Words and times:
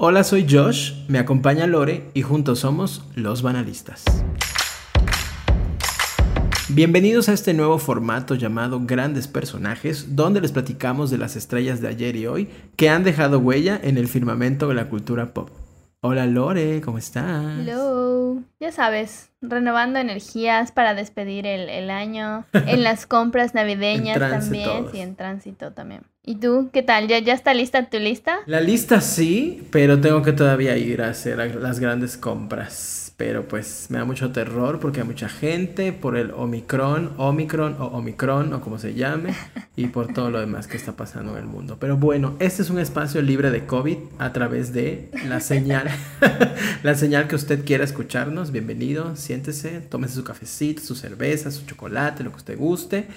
Hola, 0.00 0.22
soy 0.22 0.46
Josh, 0.48 0.92
me 1.08 1.18
acompaña 1.18 1.66
Lore 1.66 2.08
y 2.14 2.22
juntos 2.22 2.60
somos 2.60 3.04
Los 3.16 3.42
Banalistas. 3.42 4.04
Bienvenidos 6.68 7.28
a 7.28 7.32
este 7.32 7.52
nuevo 7.52 7.78
formato 7.78 8.36
llamado 8.36 8.80
Grandes 8.84 9.26
Personajes, 9.26 10.14
donde 10.14 10.40
les 10.40 10.52
platicamos 10.52 11.10
de 11.10 11.18
las 11.18 11.34
estrellas 11.34 11.80
de 11.80 11.88
ayer 11.88 12.14
y 12.14 12.28
hoy 12.28 12.48
que 12.76 12.90
han 12.90 13.02
dejado 13.02 13.40
huella 13.40 13.76
en 13.82 13.98
el 13.98 14.06
firmamento 14.06 14.68
de 14.68 14.74
la 14.74 14.88
cultura 14.88 15.34
pop. 15.34 15.50
Hola 16.00 16.26
Lore, 16.26 16.80
¿cómo 16.80 16.98
estás? 16.98 17.58
Hello. 17.58 18.40
Ya 18.60 18.70
sabes, 18.70 19.30
renovando 19.42 19.98
energías 19.98 20.70
para 20.70 20.94
despedir 20.94 21.44
el, 21.44 21.90
año, 21.90 22.46
en 22.52 22.84
las 22.84 23.04
compras 23.08 23.52
navideñas 23.52 24.16
también, 24.16 24.86
y 24.92 25.00
en 25.00 25.16
tránsito 25.16 25.72
también. 25.72 26.02
¿Y 26.24 26.36
tú 26.36 26.70
qué 26.72 26.84
tal? 26.84 27.08
¿Ya, 27.08 27.18
¿Ya 27.18 27.34
está 27.34 27.52
lista 27.52 27.90
tu 27.90 27.98
lista? 27.98 28.38
La 28.46 28.60
lista 28.60 29.00
sí, 29.00 29.66
pero 29.72 30.00
tengo 30.00 30.22
que 30.22 30.32
todavía 30.32 30.76
ir 30.76 31.02
a 31.02 31.08
hacer 31.08 31.38
las 31.56 31.80
grandes 31.80 32.16
compras 32.16 32.97
pero 33.18 33.48
pues 33.48 33.86
me 33.88 33.98
da 33.98 34.04
mucho 34.04 34.30
terror 34.30 34.78
porque 34.78 35.00
hay 35.00 35.06
mucha 35.06 35.28
gente 35.28 35.92
por 35.92 36.16
el 36.16 36.30
Omicron, 36.30 37.14
Omicron 37.16 37.74
o 37.80 37.86
Omicron 37.86 38.52
o 38.52 38.60
como 38.60 38.78
se 38.78 38.94
llame 38.94 39.34
y 39.74 39.88
por 39.88 40.14
todo 40.14 40.30
lo 40.30 40.38
demás 40.38 40.68
que 40.68 40.76
está 40.76 40.92
pasando 40.92 41.32
en 41.32 41.38
el 41.38 41.46
mundo. 41.46 41.78
Pero 41.80 41.96
bueno, 41.96 42.36
este 42.38 42.62
es 42.62 42.70
un 42.70 42.78
espacio 42.78 43.20
libre 43.20 43.50
de 43.50 43.66
COVID 43.66 43.96
a 44.20 44.32
través 44.32 44.72
de 44.72 45.10
la 45.26 45.40
señal, 45.40 45.88
la 46.84 46.94
señal 46.94 47.26
que 47.26 47.34
usted 47.34 47.64
quiera 47.64 47.82
escucharnos. 47.82 48.52
Bienvenido, 48.52 49.16
siéntese, 49.16 49.80
tómese 49.80 50.14
su 50.14 50.22
cafecito, 50.22 50.80
su 50.80 50.94
cerveza, 50.94 51.50
su 51.50 51.66
chocolate, 51.66 52.22
lo 52.22 52.30
que 52.30 52.36
usted 52.36 52.56
guste. 52.56 53.08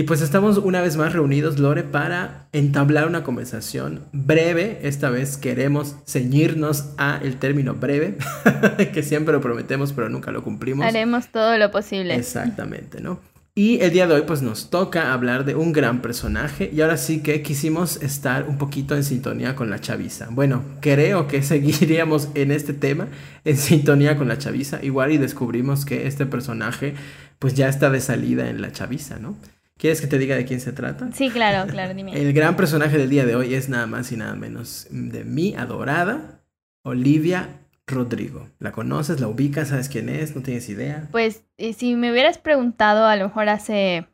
Y 0.00 0.04
pues 0.04 0.22
estamos 0.22 0.56
una 0.56 0.80
vez 0.80 0.96
más 0.96 1.12
reunidos, 1.12 1.58
Lore, 1.58 1.82
para 1.82 2.48
entablar 2.54 3.06
una 3.06 3.22
conversación 3.22 4.00
breve. 4.14 4.78
Esta 4.80 5.10
vez 5.10 5.36
queremos 5.36 5.96
ceñirnos 6.06 6.94
a 6.96 7.20
el 7.22 7.36
término 7.36 7.74
breve, 7.74 8.16
que 8.94 9.02
siempre 9.02 9.34
lo 9.34 9.42
prometemos 9.42 9.92
pero 9.92 10.08
nunca 10.08 10.30
lo 10.32 10.42
cumplimos. 10.42 10.86
Haremos 10.86 11.28
todo 11.28 11.58
lo 11.58 11.70
posible. 11.70 12.14
Exactamente, 12.14 13.02
¿no? 13.02 13.20
Y 13.54 13.80
el 13.80 13.90
día 13.90 14.06
de 14.06 14.14
hoy 14.14 14.22
pues 14.22 14.40
nos 14.40 14.70
toca 14.70 15.12
hablar 15.12 15.44
de 15.44 15.54
un 15.54 15.70
gran 15.74 16.00
personaje 16.00 16.70
y 16.72 16.80
ahora 16.80 16.96
sí 16.96 17.22
que 17.22 17.42
quisimos 17.42 18.00
estar 18.02 18.48
un 18.48 18.56
poquito 18.56 18.96
en 18.96 19.04
sintonía 19.04 19.54
con 19.54 19.68
la 19.68 19.82
chaviza. 19.82 20.28
Bueno, 20.30 20.62
creo 20.80 21.28
que 21.28 21.42
seguiríamos 21.42 22.30
en 22.34 22.52
este 22.52 22.72
tema 22.72 23.08
en 23.44 23.58
sintonía 23.58 24.16
con 24.16 24.28
la 24.28 24.38
chaviza, 24.38 24.82
igual 24.82 25.12
y 25.12 25.18
descubrimos 25.18 25.84
que 25.84 26.06
este 26.06 26.24
personaje 26.24 26.94
pues 27.38 27.52
ya 27.52 27.68
está 27.68 27.90
de 27.90 28.00
salida 28.00 28.48
en 28.48 28.62
la 28.62 28.72
chaviza, 28.72 29.18
¿no? 29.18 29.36
¿Quieres 29.80 30.02
que 30.02 30.06
te 30.06 30.18
diga 30.18 30.36
de 30.36 30.44
quién 30.44 30.60
se 30.60 30.72
trata? 30.72 31.08
Sí, 31.14 31.30
claro, 31.30 31.66
claro, 31.72 31.94
dime. 31.94 32.12
El 32.12 32.34
gran 32.34 32.54
personaje 32.54 32.98
del 32.98 33.08
día 33.08 33.24
de 33.24 33.34
hoy 33.34 33.54
es 33.54 33.70
nada 33.70 33.86
más 33.86 34.12
y 34.12 34.16
nada 34.18 34.34
menos 34.34 34.86
de 34.90 35.24
mi 35.24 35.54
adorada 35.54 36.42
Olivia 36.82 37.62
Rodrigo. 37.86 38.50
¿La 38.58 38.72
conoces? 38.72 39.20
¿La 39.20 39.28
ubicas? 39.28 39.68
¿Sabes 39.68 39.88
quién 39.88 40.10
es? 40.10 40.36
¿No 40.36 40.42
tienes 40.42 40.68
idea? 40.68 41.08
Pues 41.10 41.44
si 41.76 41.96
me 41.96 42.12
hubieras 42.12 42.36
preguntado 42.36 43.06
a 43.06 43.16
lo 43.16 43.24
mejor 43.24 43.48
hace 43.48 44.06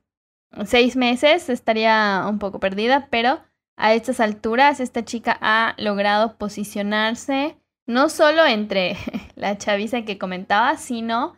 seis 0.66 0.94
meses 0.94 1.48
estaría 1.48 2.24
un 2.28 2.38
poco 2.38 2.60
perdida, 2.60 3.08
pero 3.10 3.40
a 3.76 3.92
estas 3.92 4.20
alturas 4.20 4.78
esta 4.78 5.04
chica 5.04 5.36
ha 5.40 5.74
logrado 5.78 6.38
posicionarse 6.38 7.56
no 7.86 8.08
solo 8.08 8.46
entre 8.46 8.96
la 9.34 9.58
chaviza 9.58 10.02
que 10.02 10.16
comentaba, 10.16 10.76
sino 10.76 11.36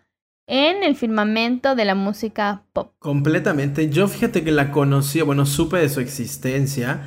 en 0.48 0.82
el 0.82 0.96
firmamento 0.96 1.76
de 1.76 1.84
la 1.84 1.94
música 1.94 2.62
pop. 2.72 2.94
Completamente. 2.98 3.90
Yo 3.90 4.08
fíjate 4.08 4.42
que 4.42 4.50
la 4.50 4.72
conocí, 4.72 5.20
bueno, 5.20 5.46
supe 5.46 5.76
de 5.76 5.90
su 5.90 6.00
existencia 6.00 7.02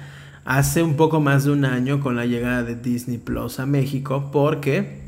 hace 0.46 0.84
un 0.84 0.96
poco 0.96 1.20
más 1.20 1.44
de 1.44 1.52
un 1.52 1.66
año 1.66 2.00
con 2.00 2.16
la 2.16 2.26
llegada 2.26 2.64
de 2.64 2.76
Disney 2.76 3.18
Plus 3.18 3.60
a 3.60 3.66
México, 3.66 4.30
porque 4.32 5.02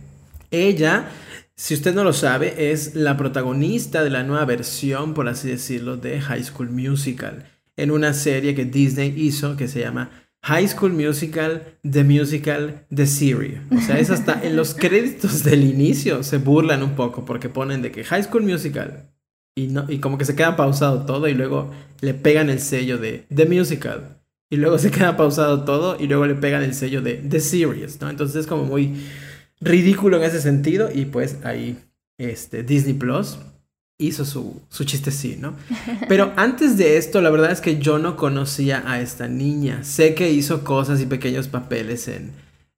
ella, 0.52 1.09
si 1.56 1.75
usted 1.75 1.94
no 1.94 2.03
lo 2.03 2.14
sabe, 2.14 2.72
es 2.72 2.95
la 2.95 3.17
protagonista 3.17 4.03
de 4.03 4.09
la 4.09 4.23
nueva 4.23 4.45
versión, 4.45 5.14
por 5.14 5.28
así 5.28 5.50
decirlo, 5.50 5.97
de 5.97 6.20
High 6.20 6.44
School 6.44 6.72
Musical, 6.72 7.46
en 7.78 7.91
una 7.91 8.13
serie 8.13 8.56
que 8.56 8.66
Disney 8.66 9.13
hizo 9.16 9.56
que 9.56 9.68
se 9.68 9.81
llama 9.81 10.09
High 10.44 10.68
School 10.68 10.92
Musical, 10.92 11.78
The 11.90 12.04
Musical, 12.04 12.86
The 12.94 13.08
Series. 13.08 13.59
O 13.72 13.80
sea, 13.80 13.98
es 13.98 14.09
hasta 14.09 14.44
en 14.44 14.58
los 14.58 14.74
créditos 14.74 15.44
del 15.44 15.64
inicio 15.64 16.22
se 16.22 16.38
burlan 16.38 16.84
un 16.84 16.96
poco 16.96 17.24
porque 17.24 17.48
ponen 17.48 17.81
de 17.81 17.92
que 17.92 18.04
High 18.04 18.24
School 18.24 18.44
Musical 18.44 19.09
y, 19.56 19.68
no, 19.68 19.86
y 19.90 20.00
como 20.00 20.18
que 20.18 20.26
se 20.26 20.36
queda 20.36 20.58
pausado 20.58 21.06
todo 21.06 21.30
y 21.30 21.34
luego 21.34 21.72
le 22.02 22.14
pegan 22.14 22.50
el 22.50 22.59
sello 22.59 22.98
de 22.98 23.26
The 23.34 23.46
Musical. 23.46 24.20
Y 24.52 24.58
luego 24.58 24.78
se 24.78 24.92
queda 24.92 25.16
pausado 25.16 25.64
todo 25.64 25.98
y 25.98 26.08
luego 26.08 26.26
le 26.26 26.36
pegan 26.36 26.62
el 26.62 26.74
sello 26.74 27.02
de 27.02 27.16
The 27.16 27.40
Series, 27.40 28.02
¿no? 28.02 28.09
Entonces 28.09 28.36
es 28.36 28.48
como 28.48 28.66
muy 28.66 28.96
ridículo 29.62 30.18
en 30.18 30.24
ese 30.24 30.42
sentido 30.42 30.90
y 30.94 31.06
pues 31.06 31.38
ahí 31.46 31.78
este, 32.18 32.64
Disney 32.64 32.96
Plus 32.96 33.38
hizo 34.08 34.25
su, 34.25 34.62
su 34.69 34.84
sí, 34.84 35.38
¿no? 35.40 35.56
Pero 36.08 36.34
antes 36.38 36.78
de 36.78 36.97
esto, 36.97 37.22
la 37.22 37.30
verdad 37.30 37.52
es 37.52 37.62
que 37.62 37.80
yo 37.80 38.00
no 38.00 38.16
conocía 38.16 38.84
a 38.86 39.02
esta 39.02 39.28
niña. 39.28 39.84
Sé 39.84 40.16
que 40.16 40.31
hizo 40.31 40.64
cosas 40.64 41.02
y 41.02 41.06
pequeños 41.06 41.47
papeles 41.47 42.08
en, 42.08 42.31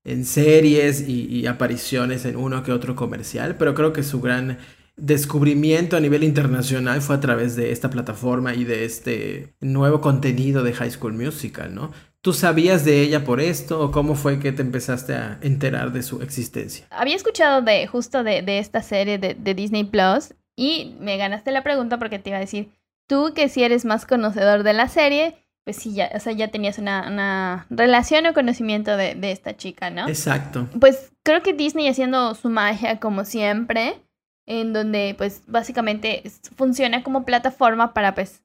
en 0.03 0.25
series 0.25 1.08
y, 1.08 1.25
y, 1.28 1.47
apariciones 1.47 2.25
en 2.25 2.36
uno 2.36 2.63
que 2.63 2.72
otro 2.72 2.96
comercial, 2.96 3.56
pero 3.58 3.74
creo 3.74 3.91
que 3.91 4.03
su 4.03 4.22
gran 4.22 4.58
descubrimiento 4.97 5.97
a 5.97 6.00
nivel 6.00 6.24
internacional 6.24 7.02
fue 7.02 7.16
a 7.16 7.19
través 7.19 7.56
de 7.56 7.72
esta 7.72 7.90
plataforma 7.90 8.53
y 8.53 8.63
de 8.63 8.86
este 8.86 9.53
nuevo 9.59 10.00
contenido 10.00 10.63
de 10.63 10.74
High 10.74 10.92
School 10.92 11.13
Musical, 11.13 11.74
¿no? 11.75 11.92
¿Tú 12.22 12.34
sabías 12.34 12.86
de 12.86 13.02
ella 13.02 13.24
por 13.24 13.40
esto 13.40 13.80
o 13.81 13.92
cómo 13.92 14.16
fue 14.16 14.40
que 14.40 14.52
te 14.52 14.63
empezaste 14.63 15.13
a 15.13 15.38
enterar 15.42 15.92
de 15.92 16.02
su 16.02 16.22
existencia? 16.24 16.88
Había 16.90 17.16
escuchado 17.16 17.62
de 17.62 17.86
justo 17.86 18.24
de, 18.24 18.42
de 18.42 18.57
esta 18.57 18.81
serie 18.81 19.19
de, 19.19 19.36
de 19.36 19.53
Disney 19.53 19.84
Plus 19.84 20.34
y 20.56 20.96
me 21.00 21.18
ganaste 21.18 21.52
la 21.52 21.64
pregunta 21.64 21.98
porque 21.98 22.20
te 22.20 22.30
iba 22.30 22.38
a 22.38 22.42
decir, 22.42 22.72
tú 23.08 23.34
que 23.34 23.50
si 23.50 23.64
eres 23.64 23.86
más 23.86 24.06
conocedor 24.06 24.64
de 24.64 24.74
la 24.74 24.88
serie, 24.88 25.38
pues 25.64 25.78
sí, 25.78 25.94
ya, 25.94 26.12
o 26.14 26.20
sea, 26.20 26.34
ya 26.34 26.50
tenías 26.50 26.78
una, 26.78 27.08
una 27.08 27.66
relación 27.70 28.26
o 28.28 28.34
conocimiento 28.34 28.96
de, 28.98 29.16
de, 29.16 29.32
esta 29.32 29.58
chica, 29.58 29.90
¿no? 29.90 30.08
Exacto. 30.08 30.68
Pues 30.80 31.12
creo 31.24 31.42
que 31.42 31.54
Disney 31.54 31.88
haciendo 31.88 32.36
su 32.36 32.50
magia 32.50 33.00
como 33.00 33.26
siempre, 33.26 34.00
en 34.46 34.74
donde 34.74 35.16
pues 35.18 35.42
básicamente 35.48 36.24
funciona 36.56 37.04
como 37.04 37.26
plataforma 37.26 37.94
para 37.94 38.14
pues 38.14 38.44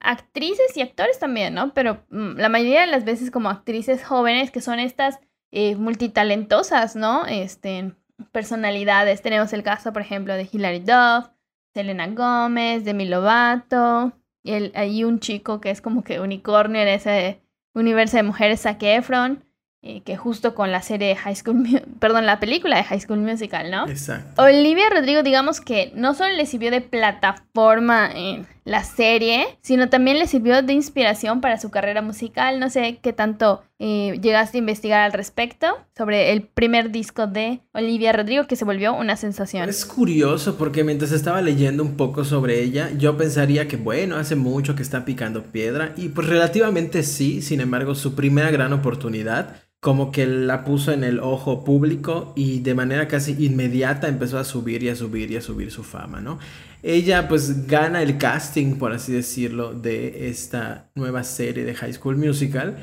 actrices 0.00 0.76
y 0.76 0.82
actores 0.82 1.18
también, 1.18 1.54
¿no? 1.54 1.74
Pero 1.74 2.04
mm, 2.10 2.36
la 2.36 2.48
mayoría 2.48 2.82
de 2.82 2.86
las 2.86 3.04
veces 3.04 3.30
como 3.30 3.50
actrices 3.50 4.04
jóvenes 4.04 4.50
que 4.50 4.60
son 4.60 4.78
estas 4.78 5.18
eh, 5.52 5.76
multitalentosas, 5.76 6.96
¿no? 6.96 7.26
Este, 7.26 7.92
personalidades. 8.32 9.22
Tenemos 9.22 9.52
el 9.52 9.62
caso, 9.62 9.92
por 9.92 10.02
ejemplo, 10.02 10.34
de 10.34 10.48
Hilary 10.50 10.80
Duff, 10.80 11.28
Selena 11.76 12.06
Gómez, 12.06 12.86
Demi 12.86 13.04
Lovato, 13.04 14.14
y 14.42 14.52
el, 14.52 14.72
hay 14.74 15.04
un 15.04 15.20
chico 15.20 15.60
que 15.60 15.70
es 15.70 15.82
como 15.82 16.02
que 16.04 16.20
unicornio 16.20 16.80
en 16.80 16.88
ese 16.88 17.42
universo 17.74 18.16
de 18.16 18.22
mujeres, 18.22 18.62
Zac 18.62 18.82
Efron, 18.82 19.44
eh, 19.82 20.00
que 20.00 20.16
justo 20.16 20.54
con 20.54 20.72
la 20.72 20.80
serie 20.80 21.08
de 21.08 21.16
High 21.16 21.36
School, 21.36 21.66
perdón, 22.00 22.24
la 22.24 22.40
película 22.40 22.76
de 22.76 22.84
High 22.84 23.00
School 23.00 23.18
Musical, 23.18 23.70
¿no? 23.70 23.86
Exacto. 23.88 24.42
Olivia 24.42 24.88
Rodrigo, 24.88 25.22
digamos 25.22 25.60
que 25.60 25.92
no 25.94 26.14
solo 26.14 26.34
le 26.34 26.46
sirvió 26.46 26.70
de 26.70 26.80
plataforma 26.80 28.10
en 28.10 28.46
la 28.64 28.82
serie, 28.82 29.46
sino 29.60 29.90
también 29.90 30.18
le 30.18 30.28
sirvió 30.28 30.62
de 30.62 30.72
inspiración 30.72 31.42
para 31.42 31.58
su 31.58 31.70
carrera 31.70 32.00
musical. 32.00 32.58
No 32.58 32.70
sé 32.70 33.00
qué 33.02 33.12
tanto 33.12 33.64
eh, 33.78 34.18
llegaste 34.22 34.56
a 34.56 34.60
investigar 34.60 35.00
al 35.02 35.12
respecto 35.12 35.66
sobre 35.96 36.32
el 36.32 36.42
primer 36.42 36.90
disco 36.90 37.26
de 37.26 37.60
Olivia 37.74 38.12
Rodrigo 38.12 38.46
que 38.46 38.56
se 38.56 38.64
volvió 38.64 38.94
una 38.94 39.16
sensación. 39.16 39.68
Es 39.68 39.84
curioso 39.84 40.56
porque 40.56 40.82
mientras 40.82 41.12
estaba 41.12 41.42
leyendo 41.42 41.82
un 41.82 41.96
poco 41.96 42.24
sobre 42.24 42.62
ella, 42.62 42.90
yo 42.96 43.18
pensaría 43.18 43.68
que 43.68 43.76
bueno, 43.76 44.16
hace 44.16 44.34
mucho 44.34 44.74
que 44.74 44.82
está 44.82 45.04
picando 45.04 45.42
piedra 45.44 45.92
y 45.96 46.08
pues 46.08 46.26
relativamente 46.26 47.02
sí, 47.02 47.42
sin 47.42 47.60
embargo 47.60 47.94
su 47.94 48.14
primera 48.14 48.50
gran 48.50 48.72
oportunidad 48.72 49.56
como 49.80 50.10
que 50.10 50.26
la 50.26 50.64
puso 50.64 50.92
en 50.92 51.04
el 51.04 51.20
ojo 51.20 51.62
público 51.62 52.32
y 52.34 52.60
de 52.60 52.74
manera 52.74 53.08
casi 53.08 53.36
inmediata 53.44 54.08
empezó 54.08 54.38
a 54.38 54.44
subir 54.44 54.82
y 54.82 54.88
a 54.88 54.96
subir 54.96 55.30
y 55.30 55.36
a 55.36 55.42
subir 55.42 55.70
su 55.70 55.84
fama, 55.84 56.20
¿no? 56.20 56.38
Ella 56.82 57.28
pues 57.28 57.66
gana 57.66 58.02
el 58.02 58.16
casting, 58.16 58.78
por 58.78 58.92
así 58.92 59.12
decirlo, 59.12 59.74
de 59.74 60.28
esta 60.28 60.90
nueva 60.94 61.24
serie 61.24 61.64
de 61.64 61.74
High 61.74 61.92
School 61.92 62.16
Musical 62.16 62.78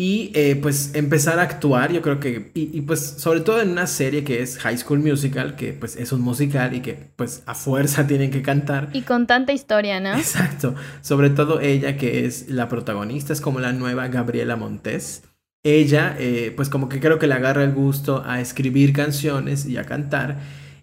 y 0.00 0.30
eh, 0.32 0.56
pues 0.56 0.92
empezar 0.94 1.38
a 1.38 1.42
actuar, 1.42 1.92
yo 1.92 2.00
creo 2.00 2.20
que, 2.20 2.52
y, 2.54 2.80
pues 2.80 3.00
sobre 3.18 3.40
todo 3.40 3.60
en 3.60 3.68
una 3.68 3.86
serie 3.86 4.24
que 4.24 4.40
es 4.40 4.56
High 4.56 4.78
School 4.78 5.00
Musical, 5.00 5.56
que 5.56 5.74
pues 5.74 5.94
es 5.96 6.10
un 6.10 6.22
musical 6.22 6.74
y 6.74 6.80
que 6.80 7.10
pues 7.16 7.42
a 7.44 7.54
fuerza 7.54 8.06
tienen 8.06 8.30
que 8.30 8.40
cantar. 8.40 8.88
Y 8.94 9.02
con 9.02 9.26
tanta 9.26 9.52
historia, 9.52 10.00
¿no? 10.00 10.14
Exacto, 10.16 10.74
sobre 11.02 11.28
todo 11.28 11.60
ella 11.60 11.98
que 11.98 12.24
es 12.24 12.48
la 12.48 12.66
protagonista, 12.70 13.34
es 13.34 13.42
como 13.42 13.60
la 13.60 13.74
nueva 13.74 14.08
Gabriela 14.08 14.56
Montes 14.56 15.24
ella, 15.62 16.16
eh, 16.18 16.54
pues 16.56 16.70
como 16.70 16.88
que 16.88 16.98
creo 16.98 17.18
que 17.18 17.26
le 17.26 17.34
agarra 17.34 17.62
el 17.62 17.74
gusto 17.74 18.22
a 18.24 18.40
escribir 18.40 18.94
canciones 18.94 19.66
y 19.66 19.76
a 19.76 19.84
cantar, 19.84 20.38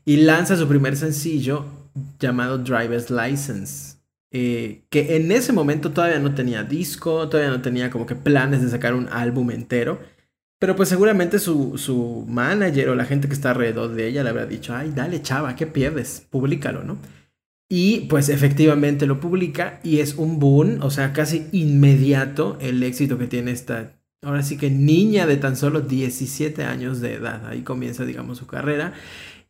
y 0.05 0.17
lanza 0.17 0.55
su 0.55 0.67
primer 0.67 0.95
sencillo 0.95 1.65
llamado 2.19 2.59
Driver's 2.59 3.09
License, 3.09 3.96
eh, 4.31 4.83
que 4.89 5.15
en 5.15 5.31
ese 5.31 5.53
momento 5.53 5.91
todavía 5.91 6.19
no 6.19 6.35
tenía 6.35 6.63
disco, 6.63 7.29
todavía 7.29 7.51
no 7.51 7.61
tenía 7.61 7.89
como 7.89 8.05
que 8.05 8.15
planes 8.15 8.61
de 8.61 8.69
sacar 8.69 8.93
un 8.93 9.07
álbum 9.09 9.51
entero, 9.51 9.99
Pero 10.59 10.75
pues 10.75 10.89
seguramente 10.89 11.39
su, 11.39 11.77
su 11.77 12.25
manager 12.27 12.89
o 12.89 12.95
la 12.95 13.05
gente 13.05 13.27
que 13.27 13.33
está 13.35 13.51
alrededor 13.51 13.93
de 13.95 14.07
ella 14.07 14.23
le 14.23 14.29
habrá 14.31 14.45
dicho, 14.47 14.75
ay, 14.75 14.91
dale 14.95 15.21
chava, 15.21 15.55
¿qué 15.55 15.67
pierdes? 15.67 16.25
Públicalo, 16.31 16.83
¿no? 16.83 16.97
Y 17.69 18.01
pues 18.09 18.29
efectivamente 18.29 19.05
lo 19.07 19.19
publica 19.19 19.79
y 19.83 19.99
es 19.99 20.15
un 20.15 20.39
boom, 20.39 20.79
o 20.81 20.89
sea, 20.89 21.11
casi 21.13 21.47
inmediato 21.51 22.57
el 22.61 22.81
éxito 22.83 23.17
que 23.17 23.27
tiene 23.27 23.51
esta, 23.51 23.99
ahora 24.23 24.41
sí 24.43 24.57
que 24.57 24.69
niña 24.69 25.27
de 25.27 25.37
tan 25.37 25.57
solo 25.57 25.81
17 25.81 26.63
años 26.63 27.01
de 27.01 27.15
edad. 27.15 27.45
Ahí 27.47 27.63
comienza, 27.63 28.05
digamos, 28.05 28.37
su 28.37 28.47
carrera. 28.47 28.93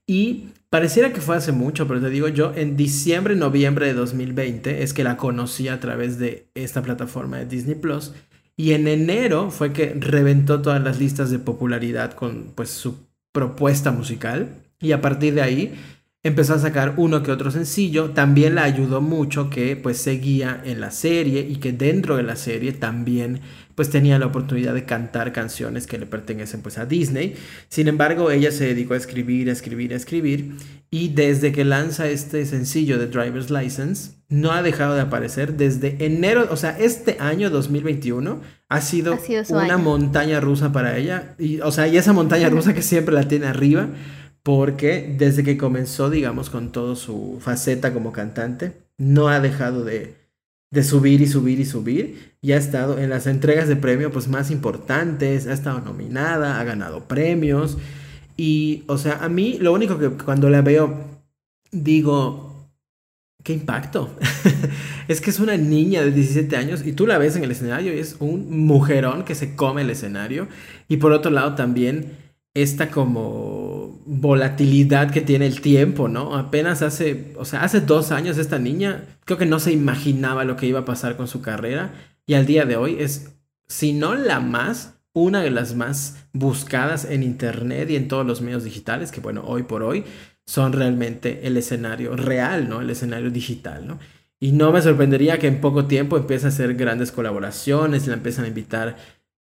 Y 0.08 0.48
pareciera 0.70 1.12
que 1.12 1.22
fue 1.22 1.36
hace 1.36 1.52
mucho, 1.52 1.88
pero 1.88 2.00
te 2.00 2.10
digo 2.10 2.30
yo, 2.30 2.54
en 2.56 2.78
diciembre, 2.78 3.36
noviembre 3.36 3.88
de 3.88 3.94
2020 3.94 4.82
es 4.82 4.94
que 4.94 5.04
la 5.04 5.18
conocí 5.18 5.68
a 5.68 5.80
través 5.80 6.18
de 6.18 6.48
esta 6.56 6.82
plataforma 6.82 7.38
de 7.38 7.46
Disney 7.46 7.76
Plus. 7.76 8.14
Y 8.56 8.72
en 8.72 8.88
enero 8.88 9.52
fue 9.52 9.74
que 9.74 9.94
reventó 9.94 10.62
todas 10.62 10.82
las 10.82 10.98
listas 10.98 11.30
de 11.30 11.40
popularidad 11.40 12.14
con 12.14 12.54
pues 12.56 12.70
su 12.70 13.06
propuesta 13.32 13.92
musical. 13.92 14.50
Y 14.80 14.94
a 14.94 15.02
partir 15.02 15.36
de 15.36 15.42
ahí 15.42 15.76
empezó 16.24 16.56
a 16.56 16.60
sacar 16.60 16.94
uno 16.98 17.22
que 17.22 17.32
otro 17.32 17.52
sencillo. 17.52 18.12
También 18.12 18.56
la 18.56 18.64
ayudó 18.64 19.02
mucho 19.02 19.50
que 19.50 19.76
pues 19.76 19.98
seguía 19.98 20.60
en 20.64 20.80
la 20.80 20.92
serie 20.92 21.42
y 21.42 21.58
que 21.58 21.74
dentro 21.74 22.16
de 22.16 22.24
la 22.24 22.36
serie 22.36 22.72
también 22.72 23.42
pues 23.78 23.92
tenía 23.92 24.18
la 24.18 24.26
oportunidad 24.26 24.74
de 24.74 24.86
cantar 24.86 25.32
canciones 25.32 25.86
que 25.86 26.00
le 26.00 26.08
pertenecen 26.08 26.64
pues 26.64 26.80
a 26.80 26.88
Disney. 26.88 27.36
Sin 27.70 27.88
embargo, 27.88 28.32
ella 28.32 28.52
se 28.52 28.66
dedicó 28.66 28.96
a 28.96 28.98
escribir, 28.98 29.50
a 29.50 29.52
escribir, 29.52 29.94
a 29.94 29.96
escribir 29.96 30.56
y 30.90 31.10
desde 31.10 31.52
que 31.52 31.64
lanza 31.64 32.10
este 32.10 32.44
sencillo 32.48 32.98
de 32.98 33.06
Driver's 33.06 33.52
License 33.52 34.14
no 34.30 34.52
ha 34.52 34.64
dejado 34.64 34.96
de 34.96 35.02
aparecer 35.02 35.58
desde 35.58 36.04
enero, 36.04 36.48
o 36.50 36.58
sea, 36.58 36.76
este 36.80 37.18
año 37.20 37.52
2021 37.52 38.42
ha 38.68 38.82
sido, 38.82 39.16
una 39.50 39.78
montaña 39.78 40.40
rusa 40.40 40.72
para 40.72 40.98
ella 40.98 41.36
y 41.38 41.60
o 41.62 41.72
sea, 41.72 41.88
y 41.88 41.98
esa 41.98 42.14
montaña 42.14 42.50
rusa 42.50 42.74
que 42.74 42.82
siempre 42.82 43.14
la 43.14 43.28
tiene 43.28 43.46
arriba 43.46 43.90
porque 44.42 45.14
desde 45.20 45.44
que 45.44 45.56
comenzó, 45.56 46.10
digamos, 46.10 46.50
con 46.50 46.72
toda 46.72 46.96
su 46.96 47.38
faceta 47.40 47.94
como 47.94 48.12
cantante, 48.12 48.74
no 48.98 49.28
ha 49.28 49.40
dejado 49.40 49.84
de 49.84 50.16
de 50.72 50.84
subir 50.84 51.22
y 51.22 51.28
subir 51.28 51.60
y 51.60 51.66
subir 51.66 52.36
y 52.42 52.52
ha 52.52 52.58
estado 52.58 53.00
en 53.00 53.10
las 53.10 53.28
entregas 53.28 53.68
de 53.68 53.76
premio 53.76 54.12
pues 54.12 54.28
más 54.28 54.52
importantes, 54.52 55.48
ha 55.48 55.54
estado 55.54 55.82
nominada, 55.82 56.60
ha 56.60 56.64
ganado 56.64 57.08
premios 57.08 57.78
y 58.36 58.84
o 58.88 58.98
sea, 58.98 59.24
a 59.24 59.30
mí 59.30 59.58
lo 59.60 59.74
único 59.74 59.98
que 59.98 60.10
cuando 60.10 60.50
la 60.50 60.62
veo 60.62 61.06
digo, 61.72 62.70
qué 63.44 63.54
impacto. 63.54 64.14
es 65.08 65.22
que 65.22 65.30
es 65.30 65.40
una 65.40 65.56
niña 65.58 66.02
de 66.02 66.12
17 66.12 66.56
años 66.58 66.86
y 66.86 66.92
tú 66.92 67.08
la 67.08 67.18
ves 67.18 67.36
en 67.36 67.44
el 67.44 67.52
escenario 67.52 67.94
y 67.94 68.00
es 68.00 68.18
un 68.20 68.66
mujerón 68.66 69.24
que 69.24 69.36
se 69.36 69.56
come 69.56 69.82
el 69.82 69.90
escenario 69.90 70.48
y 70.88 70.98
por 70.98 71.14
otro 71.14 71.32
lado 71.32 71.56
también 71.56 72.27
esta 72.62 72.90
como 72.90 74.02
volatilidad 74.06 75.12
que 75.12 75.22
tiene 75.22 75.46
el 75.46 75.62
tiempo, 75.62 76.08
¿no? 76.08 76.36
Apenas 76.36 76.82
hace, 76.82 77.34
o 77.38 77.46
sea, 77.46 77.64
hace 77.64 77.82
dos 77.82 78.12
años 78.12 78.38
esta 78.38 78.58
niña 78.58 79.04
creo 79.26 79.38
que 79.38 79.46
no 79.46 79.60
se 79.60 79.72
imaginaba 79.72 80.44
lo 80.44 80.56
que 80.56 80.66
iba 80.66 80.80
a 80.80 80.86
pasar 80.86 81.18
con 81.18 81.28
su 81.28 81.42
carrera 81.42 81.94
y 82.26 82.34
al 82.34 82.48
día 82.48 82.66
de 82.66 82.76
hoy 82.76 82.98
es, 83.00 83.36
si 83.68 83.94
no 83.94 84.16
la 84.16 84.40
más, 84.40 84.96
una 85.14 85.42
de 85.42 85.52
las 85.52 85.76
más 85.76 86.28
buscadas 86.34 87.06
en 87.06 87.22
internet 87.22 87.90
y 87.92 87.96
en 87.96 88.08
todos 88.08 88.26
los 88.26 88.42
medios 88.42 88.64
digitales, 88.64 89.12
que 89.12 89.22
bueno, 89.22 89.44
hoy 89.46 89.64
por 89.64 89.84
hoy 89.84 90.04
son 90.46 90.74
realmente 90.74 91.46
el 91.46 91.58
escenario 91.58 92.16
real, 92.16 92.70
¿no? 92.70 92.82
El 92.82 92.90
escenario 92.90 93.30
digital, 93.30 93.86
¿no? 93.86 94.00
Y 94.40 94.52
no 94.52 94.72
me 94.72 94.82
sorprendería 94.82 95.40
que 95.40 95.48
en 95.48 95.62
poco 95.62 95.86
tiempo 95.86 96.18
empiece 96.18 96.46
a 96.46 96.50
hacer 96.50 96.76
grandes 96.76 97.12
colaboraciones, 97.12 98.08
la 98.08 98.14
empiezan 98.14 98.46
a 98.46 98.50
invitar 98.50 98.96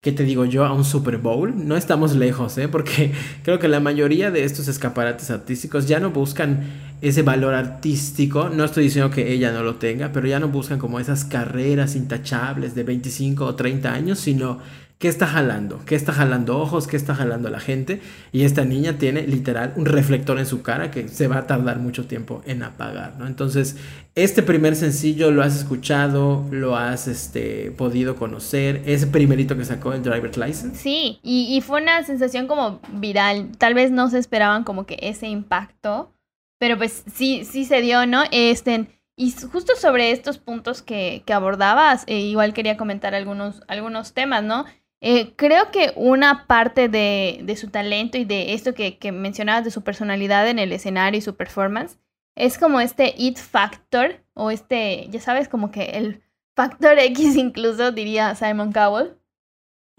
¿qué 0.02 0.12
te 0.12 0.24
digo 0.24 0.46
yo? 0.46 0.64
A 0.64 0.72
un 0.72 0.84
Super 0.84 1.18
Bowl. 1.18 1.66
No 1.66 1.76
estamos 1.76 2.16
lejos, 2.16 2.56
¿eh? 2.58 2.68
Porque 2.68 3.12
creo 3.44 3.58
que 3.58 3.68
la 3.68 3.80
mayoría 3.80 4.30
de 4.30 4.44
estos 4.44 4.68
escaparates 4.68 5.30
artísticos 5.30 5.86
ya 5.86 6.00
no 6.00 6.10
buscan 6.10 6.64
ese 7.02 7.22
valor 7.22 7.54
artístico. 7.54 8.48
No 8.48 8.64
estoy 8.64 8.84
diciendo 8.84 9.10
que 9.10 9.32
ella 9.32 9.52
no 9.52 9.62
lo 9.62 9.76
tenga, 9.76 10.10
pero 10.12 10.26
ya 10.26 10.40
no 10.40 10.48
buscan 10.48 10.78
como 10.78 11.00
esas 11.00 11.24
carreras 11.24 11.96
intachables 11.96 12.74
de 12.74 12.84
25 12.84 13.44
o 13.44 13.54
30 13.54 13.92
años, 13.92 14.18
sino 14.18 14.58
¿Qué 15.00 15.08
está 15.08 15.26
jalando? 15.26 15.80
¿Qué 15.86 15.94
está 15.94 16.12
jalando 16.12 16.58
ojos? 16.58 16.86
¿Qué 16.86 16.94
está 16.94 17.14
jalando 17.14 17.48
la 17.48 17.58
gente? 17.58 18.02
Y 18.32 18.44
esta 18.44 18.66
niña 18.66 18.98
tiene 18.98 19.22
literal 19.22 19.72
un 19.76 19.86
reflector 19.86 20.38
en 20.38 20.44
su 20.44 20.60
cara 20.60 20.90
que 20.90 21.08
se 21.08 21.26
va 21.26 21.38
a 21.38 21.46
tardar 21.46 21.78
mucho 21.78 22.04
tiempo 22.04 22.42
en 22.44 22.62
apagar, 22.62 23.16
¿no? 23.18 23.26
Entonces, 23.26 23.76
este 24.14 24.42
primer 24.42 24.76
sencillo 24.76 25.30
lo 25.30 25.42
has 25.42 25.56
escuchado, 25.56 26.46
lo 26.50 26.76
has 26.76 27.08
este, 27.08 27.70
podido 27.70 28.14
conocer, 28.14 28.82
ese 28.84 29.06
primerito 29.06 29.56
que 29.56 29.64
sacó 29.64 29.94
el 29.94 30.02
Driver's 30.02 30.36
License. 30.36 30.76
Sí, 30.76 31.18
y, 31.22 31.56
y 31.56 31.62
fue 31.62 31.80
una 31.80 32.02
sensación 32.02 32.46
como 32.46 32.82
viral. 32.92 33.52
Tal 33.56 33.72
vez 33.72 33.90
no 33.90 34.10
se 34.10 34.18
esperaban 34.18 34.64
como 34.64 34.84
que 34.84 34.98
ese 35.00 35.28
impacto, 35.28 36.12
pero 36.58 36.76
pues 36.76 37.04
sí, 37.10 37.46
sí 37.50 37.64
se 37.64 37.80
dio, 37.80 38.04
¿no? 38.04 38.24
Este... 38.30 38.86
Y 39.16 39.32
justo 39.32 39.74
sobre 39.76 40.12
estos 40.12 40.38
puntos 40.38 40.80
que, 40.80 41.22
que 41.26 41.34
abordabas, 41.34 42.04
eh, 42.06 42.20
igual 42.20 42.54
quería 42.54 42.78
comentar 42.78 43.14
algunos, 43.14 43.62
algunos 43.68 44.14
temas, 44.14 44.42
¿no? 44.42 44.64
Eh, 45.02 45.34
creo 45.36 45.70
que 45.70 45.92
una 45.96 46.46
parte 46.46 46.88
de, 46.88 47.40
de, 47.42 47.56
su 47.56 47.70
talento 47.70 48.18
y 48.18 48.24
de 48.24 48.52
esto 48.52 48.74
que, 48.74 48.98
que, 48.98 49.12
mencionabas 49.12 49.64
de 49.64 49.70
su 49.70 49.82
personalidad 49.82 50.46
en 50.46 50.58
el 50.58 50.72
escenario 50.72 51.18
y 51.18 51.22
su 51.22 51.36
performance 51.36 51.98
es 52.34 52.58
como 52.58 52.80
este 52.80 53.14
it 53.16 53.38
factor 53.38 54.22
o 54.34 54.50
este, 54.50 55.08
ya 55.08 55.20
sabes, 55.20 55.48
como 55.48 55.70
que 55.70 55.84
el 55.96 56.22
factor 56.54 56.98
X 56.98 57.36
incluso 57.36 57.92
diría 57.92 58.34
Simon 58.34 58.72
Cowell, 58.72 59.16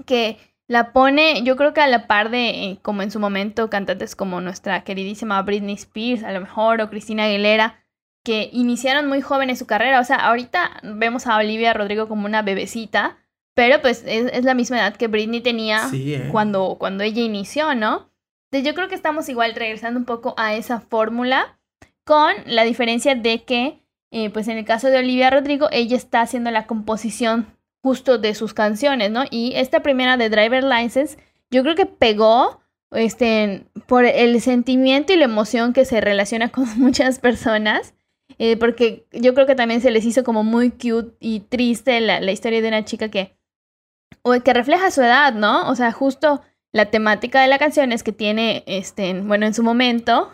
que 0.05 0.37
la 0.67 0.93
pone, 0.93 1.43
yo 1.43 1.57
creo 1.57 1.73
que 1.73 1.81
a 1.81 1.87
la 1.87 2.07
par 2.07 2.29
de, 2.29 2.49
eh, 2.49 2.79
como 2.81 3.01
en 3.01 3.11
su 3.11 3.19
momento, 3.19 3.69
cantantes 3.69 4.15
como 4.15 4.39
nuestra 4.39 4.83
queridísima 4.83 5.41
Britney 5.41 5.75
Spears, 5.75 6.23
a 6.23 6.31
lo 6.31 6.39
mejor, 6.39 6.79
o 6.79 6.89
Cristina 6.89 7.25
Aguilera, 7.25 7.83
que 8.23 8.49
iniciaron 8.53 9.07
muy 9.07 9.19
jóvenes 9.19 9.59
su 9.59 9.67
carrera. 9.67 9.99
O 9.99 10.03
sea, 10.05 10.15
ahorita 10.17 10.79
vemos 10.83 11.27
a 11.27 11.35
Olivia 11.35 11.73
Rodrigo 11.73 12.07
como 12.07 12.25
una 12.25 12.41
bebecita, 12.41 13.17
pero 13.61 13.79
pues 13.79 14.03
es, 14.07 14.43
la 14.43 14.55
misma 14.55 14.79
edad 14.79 14.95
que 14.95 15.05
Britney 15.05 15.39
tenía 15.39 15.87
¿eh? 15.93 16.29
cuando, 16.31 16.77
cuando 16.79 17.03
ella 17.03 17.21
inició, 17.21 17.75
¿no? 17.75 18.09
Entonces 18.49 18.67
yo 18.67 18.73
creo 18.73 18.87
que 18.87 18.95
estamos 18.95 19.29
igual 19.29 19.53
regresando 19.53 19.99
un 19.99 20.05
poco 20.05 20.33
a 20.35 20.55
esa 20.55 20.79
fórmula 20.79 21.59
con 22.03 22.33
la 22.47 22.63
diferencia 22.63 23.13
de 23.13 23.43
que, 23.43 23.83
eh, 24.09 24.31
pues 24.31 24.47
en 24.47 24.57
el 24.57 24.65
caso 24.65 24.87
de 24.87 24.97
Olivia 24.97 25.29
Rodrigo, 25.29 25.67
ella 25.71 25.95
está 25.95 26.21
haciendo 26.21 26.49
la 26.49 26.65
composición 26.65 27.55
justo 27.83 28.17
de 28.17 28.33
sus 28.33 28.55
canciones, 28.55 29.11
¿no? 29.11 29.25
Y 29.29 29.53
esta 29.53 29.83
primera 29.83 30.17
de 30.17 30.31
Driver 30.31 30.63
License, 30.63 31.19
yo 31.51 31.61
creo 31.61 31.75
que 31.75 31.85
pegó 31.85 32.61
este, 32.89 33.65
por 33.85 34.05
el 34.05 34.41
sentimiento 34.41 35.13
y 35.13 35.17
la 35.17 35.25
emoción 35.25 35.71
que 35.71 35.85
se 35.85 36.01
relaciona 36.01 36.49
con 36.49 36.65
muchas 36.79 37.19
personas. 37.19 37.93
Eh, 38.39 38.57
porque 38.57 39.05
yo 39.11 39.35
creo 39.35 39.45
que 39.45 39.53
también 39.53 39.81
se 39.81 39.91
les 39.91 40.03
hizo 40.03 40.23
como 40.23 40.43
muy 40.43 40.71
cute 40.71 41.15
y 41.19 41.41
triste 41.41 42.01
la, 42.01 42.21
la 42.21 42.31
historia 42.31 42.59
de 42.59 42.69
una 42.69 42.85
chica 42.85 43.09
que 43.09 43.39
o 44.23 44.39
que 44.41 44.53
refleja 44.53 44.91
su 44.91 45.01
edad, 45.01 45.33
¿no? 45.33 45.69
O 45.69 45.75
sea, 45.75 45.91
justo 45.91 46.41
la 46.71 46.85
temática 46.85 47.41
de 47.41 47.47
la 47.47 47.59
canción 47.59 47.91
es 47.91 48.03
que 48.03 48.11
tiene, 48.11 48.63
este, 48.65 49.19
bueno, 49.21 49.45
en 49.45 49.53
su 49.53 49.63
momento 49.63 50.31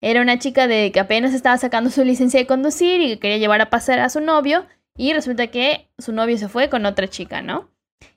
era 0.00 0.20
una 0.20 0.38
chica 0.38 0.66
de 0.66 0.92
que 0.92 1.00
apenas 1.00 1.32
estaba 1.32 1.56
sacando 1.58 1.90
su 1.90 2.04
licencia 2.04 2.40
de 2.40 2.46
conducir 2.46 3.00
y 3.00 3.08
que 3.08 3.18
quería 3.18 3.38
llevar 3.38 3.60
a 3.60 3.70
pasar 3.70 4.00
a 4.00 4.08
su 4.08 4.20
novio 4.20 4.66
y 4.96 5.12
resulta 5.12 5.46
que 5.46 5.88
su 5.98 6.12
novio 6.12 6.36
se 6.38 6.48
fue 6.48 6.68
con 6.68 6.86
otra 6.86 7.08
chica, 7.08 7.40
¿no? 7.40 7.70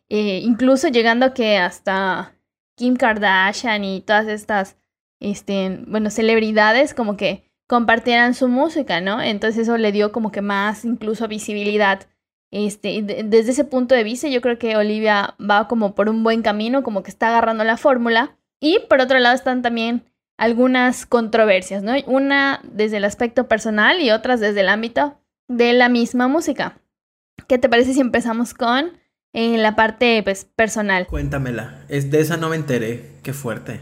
Eh, 0.10 0.42
incluso 0.44 0.88
llegando 0.90 1.34
que 1.34 1.58
hasta 1.58 2.36
Kim 2.76 2.96
Kardashian 2.96 3.84
y 3.84 4.02
todas 4.02 4.28
estas, 4.28 4.78
este, 5.20 5.84
bueno, 5.88 6.10
celebridades 6.10 6.94
como 6.94 7.18
que 7.18 7.52
compartieran 7.68 8.34
su 8.34 8.48
música, 8.48 9.02
¿no? 9.02 9.22
Entonces 9.22 9.64
eso 9.64 9.78
le 9.78 9.92
dio 9.92 10.12
como 10.12 10.32
que 10.32 10.42
más 10.42 10.86
incluso 10.86 11.28
visibilidad 11.28 12.08
este, 12.56 13.02
desde 13.02 13.52
ese 13.52 13.66
punto 13.66 13.96
de 13.96 14.06
vista, 14.06 14.30
yo 14.30 14.40
creo 14.40 14.58
que 14.58 14.78
Olivia 14.78 15.36
va 15.40 15.68
como 15.68 15.94
por 15.94 16.08
un 16.08 16.24
buen 16.24 16.42
camino, 16.42 16.84
como 16.84 17.04
que 17.04 17.12
está 17.12 17.28
agarrando 17.28 17.66
la 17.66 17.76
fórmula. 17.76 18.38
Y 18.62 18.80
por 18.90 19.02
otro 19.02 19.20
lado 19.20 19.36
están 19.36 19.62
también 19.62 20.06
algunas 20.38 21.06
controversias, 21.06 21.84
¿no? 21.84 21.92
Una 22.08 22.62
desde 22.64 22.98
el 22.98 23.04
aspecto 23.04 23.50
personal 23.50 24.00
y 24.00 24.12
otras 24.12 24.40
desde 24.40 24.62
el 24.62 24.70
ámbito 24.70 25.20
de 25.50 25.74
la 25.74 25.90
misma 25.90 26.30
música. 26.30 26.78
¿Qué 27.48 27.58
te 27.58 27.68
parece 27.68 27.94
si 27.94 28.00
empezamos 28.00 28.54
con 28.54 28.94
eh, 29.34 29.58
la 29.58 29.76
parte 29.76 30.22
pues, 30.24 30.46
personal? 30.46 31.08
Cuéntamela. 31.08 31.84
Es 31.90 32.10
de 32.10 32.22
esa 32.22 32.38
no 32.38 32.48
me 32.48 32.56
enteré. 32.56 33.18
Qué 33.22 33.34
fuerte. 33.34 33.82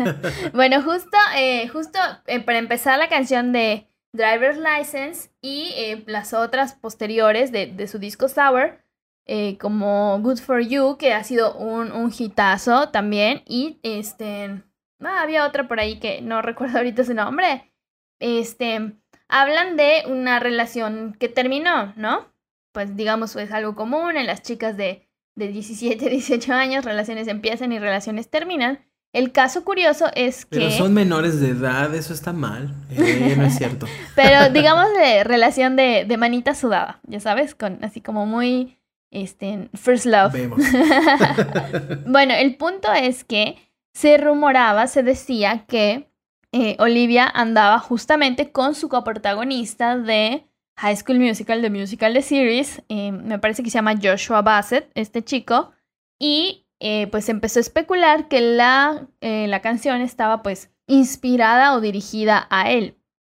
bueno, 0.54 0.82
justo, 0.82 1.18
eh, 1.36 1.66
justo 1.66 1.98
eh, 2.28 2.38
para 2.38 2.58
empezar 2.58 2.96
la 2.96 3.08
canción 3.08 3.52
de 3.52 3.88
Driver's 4.14 4.58
License 4.58 5.30
y 5.42 5.72
eh, 5.76 6.04
las 6.06 6.34
otras 6.34 6.74
posteriores 6.74 7.50
de, 7.50 7.66
de 7.66 7.88
su 7.88 7.98
disco 7.98 8.28
Sour, 8.28 8.78
eh, 9.26 9.58
como 9.58 10.20
Good 10.20 10.38
for 10.38 10.60
You, 10.60 10.96
que 10.98 11.12
ha 11.12 11.24
sido 11.24 11.56
un, 11.56 11.90
un 11.90 12.12
hitazo 12.16 12.90
también. 12.90 13.42
Y 13.46 13.80
este. 13.82 14.62
Ah, 15.00 15.20
había 15.20 15.44
otra 15.44 15.66
por 15.66 15.80
ahí 15.80 15.98
que 15.98 16.22
no 16.22 16.42
recuerdo 16.42 16.78
ahorita 16.78 17.04
su 17.04 17.12
nombre. 17.12 17.72
Este. 18.20 18.92
Hablan 19.26 19.76
de 19.76 20.04
una 20.06 20.38
relación 20.38 21.16
que 21.18 21.28
terminó, 21.28 21.92
¿no? 21.96 22.32
Pues 22.72 22.94
digamos, 22.94 23.34
es 23.34 23.50
algo 23.50 23.74
común 23.74 24.16
en 24.16 24.26
las 24.26 24.42
chicas 24.42 24.76
de, 24.76 25.08
de 25.34 25.48
17, 25.48 26.08
18 26.08 26.52
años, 26.54 26.84
relaciones 26.84 27.26
empiezan 27.26 27.72
y 27.72 27.80
relaciones 27.80 28.30
terminan. 28.30 28.84
El 29.14 29.30
caso 29.30 29.64
curioso 29.64 30.06
es 30.16 30.44
que... 30.44 30.58
Pero 30.58 30.70
son 30.72 30.92
menores 30.92 31.40
de 31.40 31.50
edad, 31.50 31.94
eso 31.94 32.12
está 32.12 32.32
mal. 32.32 32.74
Eh, 32.90 33.34
no 33.38 33.44
es 33.44 33.56
cierto. 33.56 33.86
Pero 34.16 34.50
digamos 34.50 34.86
de 34.92 35.22
relación 35.22 35.76
de, 35.76 36.04
de 36.04 36.16
manita 36.16 36.54
sudada, 36.56 36.98
ya 37.06 37.20
sabes, 37.20 37.54
con 37.54 37.78
así 37.84 38.00
como 38.00 38.26
muy 38.26 38.76
este, 39.12 39.70
first 39.74 40.06
love. 40.06 40.32
Vemos. 40.32 40.60
bueno, 42.06 42.34
el 42.34 42.56
punto 42.56 42.92
es 42.92 43.22
que 43.22 43.56
se 43.94 44.16
rumoraba, 44.18 44.88
se 44.88 45.04
decía 45.04 45.64
que 45.68 46.10
eh, 46.50 46.74
Olivia 46.80 47.30
andaba 47.32 47.78
justamente 47.78 48.50
con 48.50 48.74
su 48.74 48.88
coprotagonista 48.88 49.96
de 49.96 50.44
High 50.78 50.96
School 50.96 51.20
Musical, 51.20 51.62
de 51.62 51.70
Musical 51.70 52.14
The 52.14 52.22
Series, 52.22 52.82
eh, 52.88 53.12
me 53.12 53.38
parece 53.38 53.62
que 53.62 53.70
se 53.70 53.78
llama 53.78 53.94
Joshua 54.02 54.42
Bassett, 54.42 54.90
este 54.96 55.22
chico, 55.22 55.70
y 56.18 56.63
eh, 56.84 57.06
pues 57.08 57.28
empezó 57.28 57.58
a 57.58 57.62
especular 57.62 58.28
que 58.28 58.40
la, 58.40 59.08
la 59.20 59.60
canción 59.60 60.00
estaba 60.02 60.42
pues 60.42 60.70
inspirada 60.86 61.74
o 61.74 61.80
dirigida 61.80 62.46
a 62.50 62.70
él, 62.70 62.96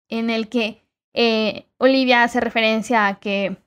en 0.09 0.29
el 0.29 0.49
que 0.49 0.81
Olivia 1.77 2.23
hace 2.23 2.39
referencia 2.39 3.07
a 3.07 3.19
que 3.19 3.57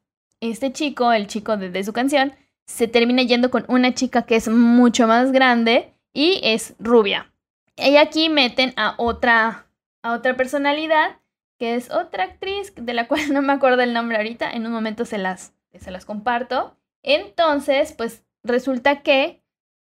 este 0.40 0.72
chico, 0.72 1.12
el 1.12 1.26
chico 1.26 1.56
de, 1.56 1.84
su 1.84 1.92
canción, 1.92 2.32
se 2.66 2.88
termina 2.88 3.22
yendo 3.22 3.50
con 3.50 3.64
una 3.68 3.94
chica 3.94 4.22
que 4.22 4.36
es 4.36 4.48
mucho 4.48 5.06
más 5.06 5.32
grande 5.32 5.94
y 6.12 6.40
es 6.42 6.74
rubia. 6.78 7.32
Y 7.76 7.96
aquí 7.96 8.28
meten 8.28 8.72
a 8.76 8.94
otra, 8.98 9.66
a 10.02 10.12
otra 10.12 10.36
personalidad, 10.36 11.20
que 11.58 11.74
es 11.74 11.90
otra 11.90 12.24
actriz, 12.24 12.72
de 12.76 12.94
la 12.94 13.06
cual 13.08 13.32
no 13.32 13.42
me 13.42 13.52
acuerdo 13.52 13.82
el 13.82 13.94
nombre 13.94 14.16
ahorita, 14.16 14.50
en 14.50 14.66
un 14.66 14.72
momento 14.72 15.04
se 15.04 15.18
las, 15.18 15.52
se 15.78 15.90
las 15.90 16.04
comparto. 16.04 16.76
Entonces, 17.02 17.92
pues 17.92 18.24
resulta 18.42 19.02
que 19.02 19.37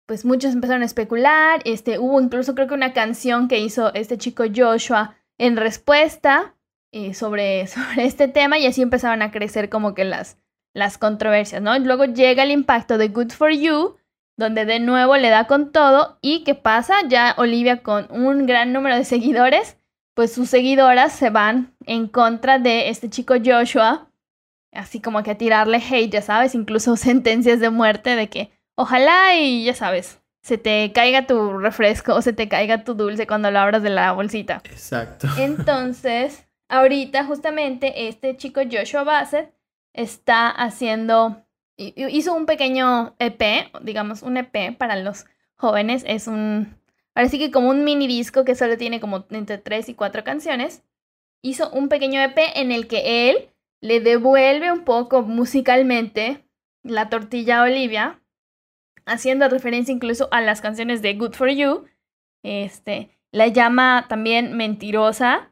pues 0.10 0.25
muchos 0.25 0.56
empezaron 0.56 0.82
a 0.82 0.86
especular, 0.86 1.62
este, 1.66 2.00
hubo 2.00 2.20
incluso 2.20 2.56
creo 2.56 2.68
que 2.68 2.74
una 2.74 2.94
canción 2.94 3.48
que 3.48 3.60
hizo 3.60 3.94
este 3.94 4.18
chico 4.18 4.44
Joshua 4.51 5.16
en 5.38 5.56
respuesta 5.56 6.56
eh, 6.92 7.13
sobre, 7.13 7.68
sobre 7.68 8.06
este 8.06 8.28
tema 8.28 8.58
y 8.58 8.66
así 8.66 8.82
empezaron 8.82 9.22
a 9.22 9.30
crecer 9.30 9.70
como 9.70 9.94
que 9.94 10.06
las, 10.06 10.39
las 10.74 10.98
controversias, 10.98 11.62
¿no? 11.62 11.78
Luego 11.78 12.06
llega 12.06 12.42
el 12.42 12.50
impacto 12.50 12.98
de 12.98 13.10
Good 13.10 13.30
for 13.30 13.51
You, 13.51 13.98
donde 14.36 14.66
de 14.66 14.80
nuevo 14.80 15.16
le 15.16 15.30
da 15.30 15.46
con 15.46 15.72
todo 15.72 16.18
y 16.24 16.44
¿qué 16.44 16.56
pasa? 16.56 16.96
Ya 17.08 17.36
Olivia 17.38 17.84
con 17.84 18.08
un 18.10 18.48
gran 18.48 18.74
número 18.74 18.96
de 18.96 19.06
seguidores, 19.06 19.78
pues 20.16 20.34
sus 20.34 20.50
seguidoras 20.50 21.13
se 21.13 21.30
van 21.30 21.75
en 21.86 22.08
contra 22.08 22.58
de 22.58 22.89
este 22.89 23.12
chico 23.12 23.36
Joshua, 23.46 24.10
así 24.74 25.01
como 25.01 25.22
que 25.22 25.30
a 25.30 25.38
tirarle 25.38 25.78
hate, 25.78 26.12
ya 26.12 26.24
sabes, 26.24 26.56
incluso 26.56 26.96
sentencias 26.98 27.60
de 27.60 27.70
muerte 27.70 28.16
de 28.16 28.28
que 28.28 28.59
ojalá 28.80 29.36
y 29.36 29.66
ya 29.66 29.74
sabes, 29.74 30.22
se 30.42 30.58
te 30.58 30.94
caiga 30.94 31.28
tu 31.28 31.58
refresco 31.58 32.16
o 32.16 32.22
se 32.22 32.32
te 32.32 32.48
caiga 32.48 32.86
tu 32.86 32.94
dulce 32.94 33.28
cuando 33.28 33.52
lo 33.52 33.60
abras 33.60 33.84
de 33.84 33.90
la 33.90 34.14
bolsita. 34.14 34.62
Exacto. 34.64 35.28
Entonces, 35.38 36.48
ahorita 36.70 37.26
justamente 37.26 38.08
este 38.08 38.38
chico 38.38 38.62
Joshua 38.72 39.04
Bassett 39.04 39.54
está 39.92 40.50
haciendo, 40.50 41.46
hizo 41.76 42.34
un 42.34 42.46
pequeño 42.46 43.16
EP, 43.20 43.70
digamos 43.82 44.24
un 44.24 44.38
EP 44.38 44.78
para 44.78 44.96
los 44.96 45.26
jóvenes, 45.56 46.06
es 46.08 46.28
un, 46.28 46.74
sí 47.30 47.38
que 47.38 47.52
como 47.52 47.70
un 47.70 47.84
mini 47.84 48.08
disco 48.08 48.46
que 48.46 48.56
solo 48.56 48.78
tiene 48.78 49.02
como 49.02 49.26
entre 49.32 49.58
tres 49.58 49.90
y 49.90 49.94
cuatro 49.94 50.24
canciones, 50.24 50.84
hizo 51.42 51.70
un 51.72 51.90
pequeño 51.90 52.22
EP 52.22 52.38
en 52.56 52.72
el 52.72 52.88
que 52.88 53.30
él 53.30 53.50
le 53.82 54.00
devuelve 54.00 54.72
un 54.72 54.86
poco 54.86 55.22
musicalmente 55.22 56.46
la 56.82 57.10
tortilla 57.10 57.60
a 57.60 57.64
Olivia, 57.64 58.22
haciendo 59.10 59.50
referencia 59.50 59.94
incluso 59.94 60.30
a 60.32 60.42
las 60.42 60.62
canciones 60.62 61.01
de 61.01 61.13
Good 61.16 61.34
for 61.34 61.50
You, 61.50 61.86
este, 62.44 63.10
la 63.32 63.48
llama 63.48 64.06
también 64.08 64.54
mentirosa 64.54 65.50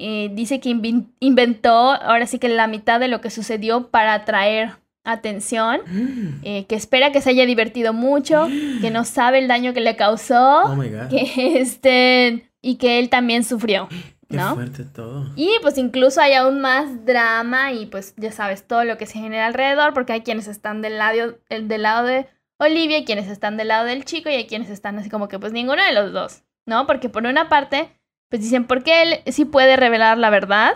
eh, 0.00 0.30
dice 0.32 0.60
que 0.60 0.70
inventó 1.18 1.72
ahora 1.72 2.26
sí 2.26 2.38
que 2.38 2.48
la 2.48 2.68
mitad 2.68 3.00
de 3.00 3.08
lo 3.08 3.20
que 3.20 3.30
sucedió 3.30 3.88
para 3.88 4.14
atraer 4.14 4.76
atención, 5.02 5.80
eh, 6.44 6.66
que 6.66 6.76
espera 6.76 7.10
que 7.10 7.20
se 7.20 7.30
haya 7.30 7.44
divertido 7.46 7.92
mucho, 7.92 8.46
que 8.80 8.92
no 8.92 9.04
sabe 9.04 9.40
el 9.40 9.48
daño 9.48 9.74
que 9.74 9.80
le 9.80 9.96
causó, 9.96 10.66
oh 10.66 10.80
que 11.10 11.60
este 11.60 12.48
y 12.62 12.76
que 12.76 13.00
él 13.00 13.08
también 13.08 13.42
sufrió. 13.42 13.88
¿no? 14.28 14.50
Qué 14.50 14.54
fuerte 14.54 14.84
todo. 14.84 15.32
Y 15.34 15.50
pues 15.62 15.78
incluso 15.78 16.20
hay 16.20 16.34
aún 16.34 16.60
más 16.60 17.04
drama 17.04 17.72
y 17.72 17.86
pues 17.86 18.14
ya 18.16 18.30
sabes 18.30 18.68
todo 18.68 18.84
lo 18.84 18.98
que 18.98 19.06
se 19.06 19.18
genera 19.18 19.46
alrededor, 19.46 19.94
porque 19.94 20.12
hay 20.12 20.20
quienes 20.20 20.46
están 20.46 20.80
del 20.80 20.98
lado, 20.98 21.38
del 21.50 21.82
lado 21.82 22.06
de 22.06 22.28
Olivia 22.58 23.04
quienes 23.04 23.28
están 23.28 23.56
del 23.56 23.68
lado 23.68 23.86
del 23.86 24.04
chico 24.04 24.28
y 24.28 24.34
hay 24.34 24.46
quienes 24.46 24.70
están 24.70 24.98
así 24.98 25.08
como 25.08 25.28
que 25.28 25.38
pues 25.38 25.52
ninguno 25.52 25.82
de 25.82 25.92
los 25.92 26.12
dos, 26.12 26.44
¿no? 26.66 26.86
Porque 26.86 27.08
por 27.08 27.24
una 27.24 27.48
parte 27.48 27.98
pues 28.28 28.42
dicen, 28.42 28.66
porque 28.66 29.02
él 29.02 29.32
sí 29.32 29.44
puede 29.44 29.76
revelar 29.76 30.18
la 30.18 30.30
verdad, 30.30 30.74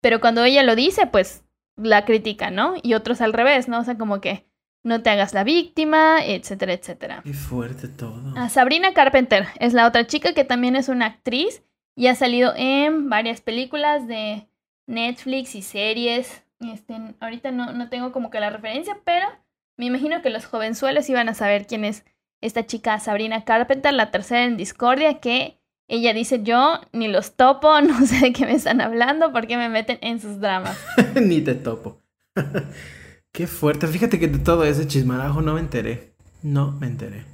pero 0.00 0.20
cuando 0.20 0.44
ella 0.44 0.62
lo 0.62 0.74
dice, 0.74 1.06
pues 1.06 1.44
la 1.76 2.04
critica, 2.04 2.50
¿no? 2.50 2.74
Y 2.82 2.94
otros 2.94 3.20
al 3.20 3.32
revés, 3.32 3.68
¿no? 3.68 3.80
O 3.80 3.84
sea, 3.84 3.98
como 3.98 4.20
que 4.20 4.46
no 4.82 5.02
te 5.02 5.10
hagas 5.10 5.34
la 5.34 5.44
víctima, 5.44 6.24
etcétera, 6.24 6.72
etcétera. 6.72 7.22
Qué 7.24 7.32
fuerte 7.32 7.88
todo. 7.88 8.34
A 8.36 8.48
Sabrina 8.48 8.94
Carpenter 8.94 9.46
es 9.58 9.72
la 9.72 9.86
otra 9.86 10.06
chica 10.06 10.32
que 10.32 10.44
también 10.44 10.76
es 10.76 10.88
una 10.88 11.06
actriz 11.06 11.62
y 11.96 12.06
ha 12.06 12.14
salido 12.14 12.52
en 12.56 13.08
varias 13.08 13.40
películas 13.40 14.06
de 14.06 14.48
Netflix 14.86 15.54
y 15.54 15.62
series. 15.62 16.44
Este, 16.60 16.96
ahorita 17.20 17.50
no, 17.50 17.72
no 17.72 17.88
tengo 17.88 18.12
como 18.12 18.30
que 18.30 18.40
la 18.40 18.50
referencia, 18.50 18.98
pero 19.04 19.26
me 19.76 19.86
imagino 19.86 20.22
que 20.22 20.30
los 20.30 20.46
jovenzuelos 20.46 21.08
iban 21.08 21.28
a 21.28 21.34
saber 21.34 21.66
quién 21.66 21.84
es 21.84 22.04
esta 22.40 22.66
chica 22.66 22.98
Sabrina 23.00 23.44
Carpenter, 23.44 23.92
la 23.94 24.10
tercera 24.10 24.44
en 24.44 24.56
Discordia, 24.56 25.20
que 25.20 25.58
ella 25.88 26.12
dice, 26.12 26.42
yo 26.42 26.80
ni 26.92 27.08
los 27.08 27.36
topo, 27.36 27.80
no 27.80 28.06
sé 28.06 28.20
de 28.20 28.32
qué 28.32 28.46
me 28.46 28.54
están 28.54 28.80
hablando, 28.80 29.32
porque 29.32 29.56
me 29.56 29.68
meten 29.68 29.98
en 30.02 30.20
sus 30.20 30.40
dramas. 30.40 30.78
ni 31.14 31.40
te 31.40 31.54
topo. 31.54 32.00
qué 33.32 33.46
fuerte. 33.46 33.86
Fíjate 33.86 34.18
que 34.18 34.28
de 34.28 34.38
todo 34.38 34.64
ese 34.64 34.86
chismarajo 34.86 35.42
no 35.42 35.54
me 35.54 35.60
enteré. 35.60 36.14
No 36.42 36.72
me 36.72 36.86
enteré. 36.86 37.24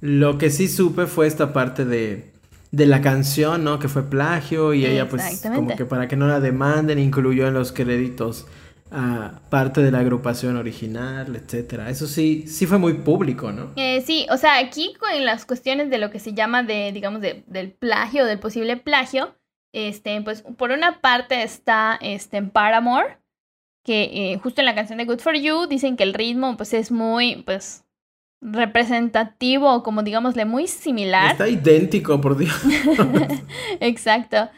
Lo 0.00 0.36
que 0.36 0.50
sí 0.50 0.68
supe 0.68 1.06
fue 1.06 1.26
esta 1.26 1.52
parte 1.52 1.84
de, 1.84 2.32
de 2.70 2.86
la 2.86 3.00
canción, 3.00 3.64
¿no? 3.64 3.78
Que 3.78 3.88
fue 3.88 4.02
plagio 4.02 4.74
y 4.74 4.84
ella 4.84 5.08
pues 5.08 5.42
como 5.42 5.76
que 5.76 5.84
para 5.84 6.08
que 6.08 6.16
no 6.16 6.26
la 6.26 6.40
demanden 6.40 6.98
incluyó 6.98 7.46
en 7.46 7.54
los 7.54 7.72
créditos 7.72 8.46
parte 9.48 9.82
de 9.82 9.90
la 9.90 10.00
agrupación 10.00 10.56
original, 10.56 11.34
etcétera. 11.36 11.90
Eso 11.90 12.06
sí, 12.06 12.44
sí 12.46 12.66
fue 12.66 12.78
muy 12.78 12.94
público, 12.94 13.52
¿no? 13.52 13.72
Eh, 13.76 14.02
sí, 14.02 14.26
o 14.30 14.36
sea, 14.36 14.58
aquí 14.58 14.94
con 14.98 15.24
las 15.24 15.46
cuestiones 15.46 15.90
de 15.90 15.98
lo 15.98 16.10
que 16.10 16.18
se 16.18 16.34
llama 16.34 16.62
de, 16.62 16.92
digamos, 16.92 17.20
de, 17.20 17.44
del 17.46 17.72
plagio, 17.72 18.24
del 18.24 18.38
posible 18.38 18.76
plagio, 18.76 19.34
este, 19.72 20.20
pues 20.22 20.42
por 20.42 20.70
una 20.70 21.00
parte 21.00 21.42
está 21.42 21.98
este, 22.00 22.36
en 22.36 22.50
Paramore, 22.50 23.18
que 23.84 24.32
eh, 24.32 24.38
justo 24.42 24.60
en 24.60 24.66
la 24.66 24.74
canción 24.74 24.98
de 24.98 25.06
Good 25.06 25.20
For 25.20 25.34
You 25.34 25.66
dicen 25.66 25.96
que 25.96 26.04
el 26.04 26.14
ritmo 26.14 26.56
pues 26.56 26.74
es 26.74 26.90
muy, 26.90 27.42
pues, 27.44 27.84
representativo, 28.42 29.82
como 29.82 30.02
digámosle, 30.02 30.44
muy 30.44 30.66
similar. 30.66 31.32
Está 31.32 31.48
idéntico, 31.48 32.20
por 32.20 32.36
Dios. 32.36 32.60
Exacto. 33.80 34.50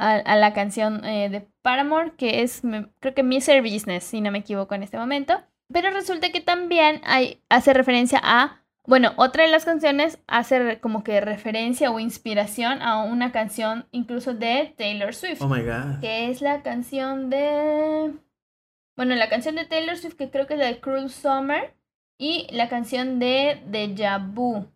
A, 0.00 0.14
a, 0.14 0.36
la 0.36 0.52
canción 0.52 1.04
eh, 1.04 1.28
de 1.28 1.46
Paramore, 1.62 2.12
que 2.16 2.42
es, 2.42 2.62
creo 3.00 3.14
que 3.14 3.22
Miser 3.22 3.62
Business, 3.62 4.04
si 4.04 4.20
no 4.20 4.30
me 4.30 4.38
equivoco 4.38 4.74
en 4.74 4.82
este 4.82 4.98
momento. 4.98 5.40
Pero 5.72 5.90
resulta 5.90 6.30
que 6.30 6.40
también 6.40 7.00
hay, 7.04 7.42
hace 7.48 7.72
referencia 7.74 8.20
a, 8.22 8.62
bueno, 8.86 9.12
otra 9.16 9.44
de 9.44 9.50
las 9.50 9.64
canciones 9.64 10.18
hace 10.26 10.80
como 10.80 11.04
que 11.04 11.20
referencia 11.20 11.90
o 11.90 12.00
inspiración 12.00 12.82
a 12.82 13.02
una 13.04 13.30
canción 13.30 13.86
incluso 13.92 14.34
de 14.34 14.74
Taylor 14.76 15.14
Swift. 15.14 15.42
Oh 15.42 15.48
my 15.48 15.62
God. 15.62 16.00
Que 16.00 16.30
es 16.30 16.40
la 16.40 16.62
canción 16.62 17.30
de... 17.30 18.12
Bueno, 18.96 19.14
la 19.14 19.28
canción 19.28 19.54
de 19.54 19.66
Taylor 19.66 19.96
Swift 19.96 20.16
que 20.16 20.30
creo 20.30 20.46
que 20.46 20.54
es 20.54 20.60
la 20.60 20.66
de 20.66 20.80
Cruel 20.80 21.10
Summer 21.10 21.74
y 22.18 22.46
la 22.50 22.68
canción 22.68 23.18
de 23.18 23.62
Deja 23.66 24.18
Vu 24.18 24.66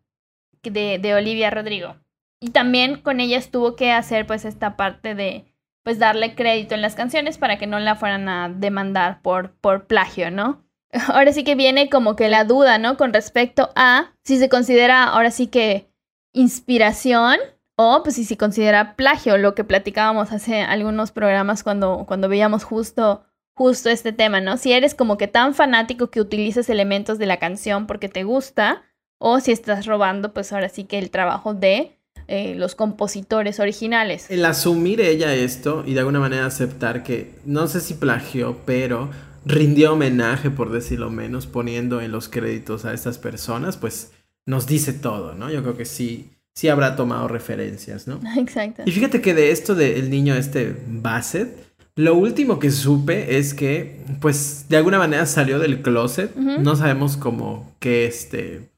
de, 0.62 0.98
de 0.98 1.14
Olivia 1.14 1.50
Rodrigo. 1.50 1.96
Y 2.44 2.50
también 2.50 3.00
con 3.00 3.20
ella 3.20 3.40
tuvo 3.50 3.74
que 3.74 3.90
hacer 3.90 4.26
pues 4.26 4.44
esta 4.44 4.76
parte 4.76 5.14
de 5.14 5.46
pues 5.82 5.98
darle 5.98 6.34
crédito 6.34 6.74
en 6.74 6.82
las 6.82 6.94
canciones 6.94 7.38
para 7.38 7.56
que 7.56 7.66
no 7.66 7.78
la 7.78 7.96
fueran 7.96 8.28
a 8.28 8.50
demandar 8.50 9.22
por, 9.22 9.52
por 9.62 9.86
plagio, 9.86 10.30
¿no? 10.30 10.62
Ahora 11.08 11.32
sí 11.32 11.42
que 11.42 11.54
viene 11.54 11.88
como 11.88 12.16
que 12.16 12.28
la 12.28 12.44
duda, 12.44 12.76
¿no? 12.76 12.98
Con 12.98 13.14
respecto 13.14 13.70
a 13.76 14.12
si 14.24 14.36
se 14.36 14.50
considera 14.50 15.04
ahora 15.04 15.30
sí 15.30 15.46
que 15.46 15.88
inspiración 16.34 17.38
o 17.76 18.02
pues 18.02 18.16
si 18.16 18.26
se 18.26 18.36
considera 18.36 18.94
plagio, 18.94 19.38
lo 19.38 19.54
que 19.54 19.64
platicábamos 19.64 20.30
hace 20.30 20.60
algunos 20.60 21.12
programas 21.12 21.62
cuando, 21.62 22.04
cuando 22.06 22.28
veíamos 22.28 22.62
justo, 22.62 23.24
justo 23.54 23.88
este 23.88 24.12
tema, 24.12 24.42
¿no? 24.42 24.58
Si 24.58 24.74
eres 24.74 24.94
como 24.94 25.16
que 25.16 25.28
tan 25.28 25.54
fanático 25.54 26.10
que 26.10 26.20
utilizas 26.20 26.68
elementos 26.68 27.16
de 27.16 27.24
la 27.24 27.38
canción 27.38 27.86
porque 27.86 28.10
te 28.10 28.22
gusta 28.22 28.82
o 29.18 29.40
si 29.40 29.50
estás 29.50 29.86
robando 29.86 30.34
pues 30.34 30.52
ahora 30.52 30.68
sí 30.68 30.84
que 30.84 30.98
el 30.98 31.10
trabajo 31.10 31.54
de 31.54 31.98
eh, 32.28 32.54
los 32.54 32.74
compositores 32.74 33.60
originales. 33.60 34.30
El 34.30 34.44
asumir 34.44 35.00
ella 35.00 35.34
esto 35.34 35.84
y 35.86 35.94
de 35.94 36.00
alguna 36.00 36.20
manera 36.20 36.46
aceptar 36.46 37.02
que, 37.02 37.32
no 37.44 37.66
sé 37.66 37.80
si 37.80 37.94
plagió, 37.94 38.58
pero 38.64 39.10
rindió 39.44 39.92
homenaje, 39.92 40.50
por 40.50 40.70
decirlo 40.70 41.10
menos, 41.10 41.46
poniendo 41.46 42.00
en 42.00 42.12
los 42.12 42.28
créditos 42.28 42.84
a 42.84 42.94
estas 42.94 43.18
personas, 43.18 43.76
pues 43.76 44.12
nos 44.46 44.66
dice 44.66 44.92
todo, 44.92 45.34
¿no? 45.34 45.50
Yo 45.50 45.62
creo 45.62 45.76
que 45.76 45.84
sí, 45.84 46.30
sí 46.54 46.68
habrá 46.68 46.96
tomado 46.96 47.28
referencias, 47.28 48.06
¿no? 48.06 48.20
Exacto. 48.36 48.82
Y 48.86 48.90
fíjate 48.90 49.20
que 49.20 49.34
de 49.34 49.50
esto 49.50 49.74
del 49.74 50.10
niño 50.10 50.34
este 50.34 50.76
Bassett, 50.86 51.74
lo 51.96 52.16
último 52.16 52.58
que 52.58 52.70
supe 52.70 53.38
es 53.38 53.54
que, 53.54 54.00
pues, 54.20 54.66
de 54.68 54.78
alguna 54.78 54.98
manera 54.98 55.26
salió 55.26 55.60
del 55.60 55.80
closet. 55.80 56.34
No 56.34 56.74
sabemos 56.74 57.16
cómo 57.16 57.72
que 57.78 58.06
este, 58.06 58.70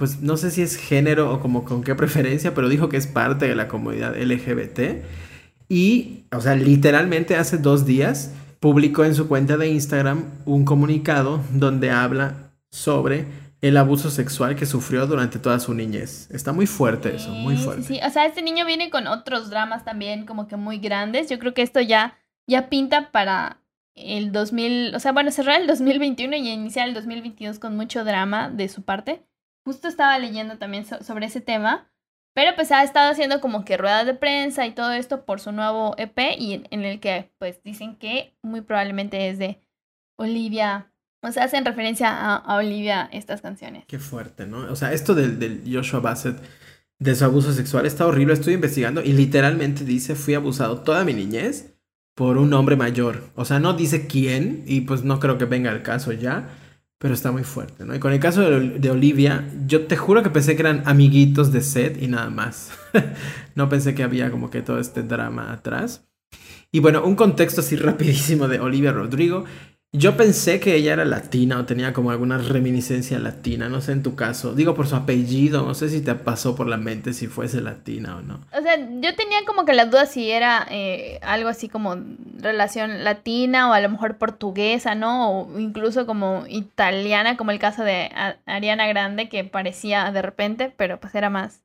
pues, 0.00 0.22
no 0.22 0.38
sé 0.38 0.50
si 0.50 0.62
es 0.62 0.76
género 0.76 1.30
o 1.30 1.40
como 1.40 1.62
con 1.62 1.84
qué 1.84 1.94
preferencia, 1.94 2.54
pero 2.54 2.70
dijo 2.70 2.88
que 2.88 2.96
es 2.96 3.06
parte 3.06 3.46
de 3.46 3.54
la 3.54 3.68
comunidad 3.68 4.16
LGBT. 4.16 5.04
Y, 5.68 6.24
o 6.32 6.40
sea, 6.40 6.54
literalmente 6.56 7.36
hace 7.36 7.58
dos 7.58 7.84
días 7.84 8.32
publicó 8.60 9.04
en 9.04 9.14
su 9.14 9.28
cuenta 9.28 9.58
de 9.58 9.68
Instagram 9.68 10.24
un 10.46 10.64
comunicado 10.64 11.40
donde 11.52 11.90
habla 11.90 12.54
sobre 12.70 13.26
el 13.60 13.76
abuso 13.76 14.08
sexual 14.08 14.56
que 14.56 14.64
sufrió 14.64 15.06
durante 15.06 15.38
toda 15.38 15.60
su 15.60 15.74
niñez. 15.74 16.30
Está 16.30 16.54
muy 16.54 16.66
fuerte 16.66 17.16
eso, 17.16 17.28
muy 17.28 17.58
fuerte. 17.58 17.82
Sí, 17.82 17.94
sí, 17.96 18.00
o 18.02 18.08
sea, 18.08 18.24
este 18.24 18.40
niño 18.40 18.64
viene 18.64 18.88
con 18.88 19.06
otros 19.06 19.50
dramas 19.50 19.84
también 19.84 20.24
como 20.24 20.48
que 20.48 20.56
muy 20.56 20.78
grandes. 20.78 21.28
Yo 21.28 21.38
creo 21.38 21.52
que 21.52 21.60
esto 21.60 21.82
ya, 21.82 22.16
ya 22.46 22.70
pinta 22.70 23.10
para 23.10 23.58
el 23.94 24.32
2000, 24.32 24.94
o 24.94 24.98
sea, 24.98 25.12
bueno, 25.12 25.30
cerrar 25.30 25.60
el 25.60 25.66
2021 25.66 26.36
y 26.36 26.48
iniciar 26.48 26.88
el 26.88 26.94
2022 26.94 27.58
con 27.58 27.76
mucho 27.76 28.02
drama 28.02 28.48
de 28.48 28.66
su 28.70 28.80
parte. 28.80 29.26
Justo 29.64 29.88
estaba 29.88 30.18
leyendo 30.18 30.58
también 30.58 30.84
sobre 30.84 31.26
ese 31.26 31.40
tema, 31.40 31.90
pero 32.34 32.54
pues 32.54 32.72
ha 32.72 32.82
estado 32.82 33.10
haciendo 33.10 33.40
como 33.40 33.64
que 33.64 33.76
ruedas 33.76 34.06
de 34.06 34.14
prensa 34.14 34.66
y 34.66 34.72
todo 34.72 34.92
esto 34.92 35.24
por 35.24 35.40
su 35.40 35.52
nuevo 35.52 35.94
EP 35.98 36.18
y 36.38 36.64
en 36.70 36.84
el 36.84 37.00
que 37.00 37.30
pues 37.38 37.62
dicen 37.62 37.96
que 37.96 38.36
muy 38.42 38.60
probablemente 38.60 39.28
es 39.28 39.38
de 39.38 39.60
Olivia 40.16 40.90
o 41.22 41.32
sea, 41.32 41.44
hacen 41.44 41.64
referencia 41.64 42.36
a, 42.36 42.56
Olivia 42.56 43.08
estas 43.12 43.42
canciones. 43.42 43.84
Qué 43.86 43.98
fuerte, 43.98 44.46
¿no? 44.46 44.70
O 44.70 44.76
sea, 44.76 44.92
esto 44.92 45.14
del, 45.14 45.62
Joshua 45.70 46.00
Bassett, 46.00 46.38
de 46.98 47.14
su 47.14 47.24
abuso 47.24 47.52
sexual, 47.52 47.84
está 47.84 48.06
horrible. 48.06 48.32
Estoy 48.32 48.54
investigando 48.54 49.02
y 49.02 49.12
literalmente 49.12 49.84
dice, 49.84 50.14
fui 50.14 50.34
abusado 50.34 50.80
toda 50.80 51.04
mi 51.04 51.12
niñez 51.12 51.74
por 52.14 52.38
un 52.38 52.52
hombre 52.54 52.76
mayor. 52.76 53.24
O 53.34 53.44
sea, 53.44 53.58
no 53.58 53.74
dice 53.74 54.06
quién 54.06 54.64
y 54.66 54.82
pues 54.82 55.04
no 55.04 55.20
creo 55.20 55.36
que 55.36 55.44
venga 55.44 55.70
el 55.70 55.82
caso 55.82 56.12
ya. 56.12 56.48
Pero 57.00 57.14
está 57.14 57.32
muy 57.32 57.44
fuerte, 57.44 57.86
¿no? 57.86 57.94
Y 57.94 57.98
con 57.98 58.12
el 58.12 58.20
caso 58.20 58.42
de, 58.42 58.90
Olivia, 58.90 59.48
yo 59.66 59.86
te 59.86 59.96
juro 59.96 60.22
que 60.22 60.28
pensé 60.28 60.54
que 60.54 60.60
eran 60.60 60.82
amiguitos 60.84 61.50
de 61.50 61.62
Seth 61.62 62.00
y 62.02 62.08
nada 62.08 62.28
más. 62.28 62.72
no 63.54 63.70
pensé 63.70 63.94
que 63.94 64.02
había 64.02 64.30
como 64.30 64.50
que 64.50 64.60
todo 64.60 64.78
este 64.78 65.02
drama 65.02 65.50
atrás. 65.50 66.06
Y 66.70 66.80
bueno, 66.80 67.02
un 67.02 67.16
contexto 67.16 67.62
así 67.62 67.74
rapidísimo 67.76 68.48
de 68.48 68.60
Olivia 68.60 68.92
Rodrigo. 68.92 69.46
Yo 69.92 70.16
pensé 70.16 70.60
que 70.60 70.76
ella 70.76 70.92
era 70.92 71.04
latina 71.04 71.58
o 71.58 71.64
tenía 71.64 71.92
como 71.92 72.12
alguna 72.12 72.38
reminiscencia 72.38 73.18
latina, 73.18 73.68
no 73.68 73.80
sé 73.80 73.90
en 73.90 74.04
tu 74.04 74.14
caso. 74.14 74.54
Digo 74.54 74.76
por 74.76 74.86
su 74.86 74.94
apellido, 74.94 75.66
no 75.66 75.74
sé 75.74 75.88
si 75.88 76.00
te 76.00 76.14
pasó 76.14 76.54
por 76.54 76.68
la 76.68 76.76
mente 76.76 77.12
si 77.12 77.26
fuese 77.26 77.60
latina 77.60 78.18
o 78.18 78.22
no. 78.22 78.40
O 78.56 78.62
sea, 78.62 78.76
yo 78.78 79.16
tenía 79.16 79.44
como 79.44 79.64
que 79.64 79.72
la 79.72 79.86
duda 79.86 80.06
si 80.06 80.30
era 80.30 80.64
eh, 80.70 81.18
algo 81.22 81.48
así 81.48 81.68
como 81.68 81.96
relación 82.38 83.02
latina 83.02 83.68
o 83.68 83.72
a 83.72 83.80
lo 83.80 83.88
mejor 83.88 84.16
portuguesa, 84.16 84.94
¿no? 84.94 85.32
O 85.32 85.58
incluso 85.58 86.06
como 86.06 86.44
italiana, 86.46 87.36
como 87.36 87.50
el 87.50 87.58
caso 87.58 87.82
de 87.82 88.10
Ariana 88.46 88.86
Grande, 88.86 89.28
que 89.28 89.42
parecía 89.42 90.12
de 90.12 90.22
repente, 90.22 90.72
pero 90.76 91.00
pues 91.00 91.16
era 91.16 91.30
más 91.30 91.64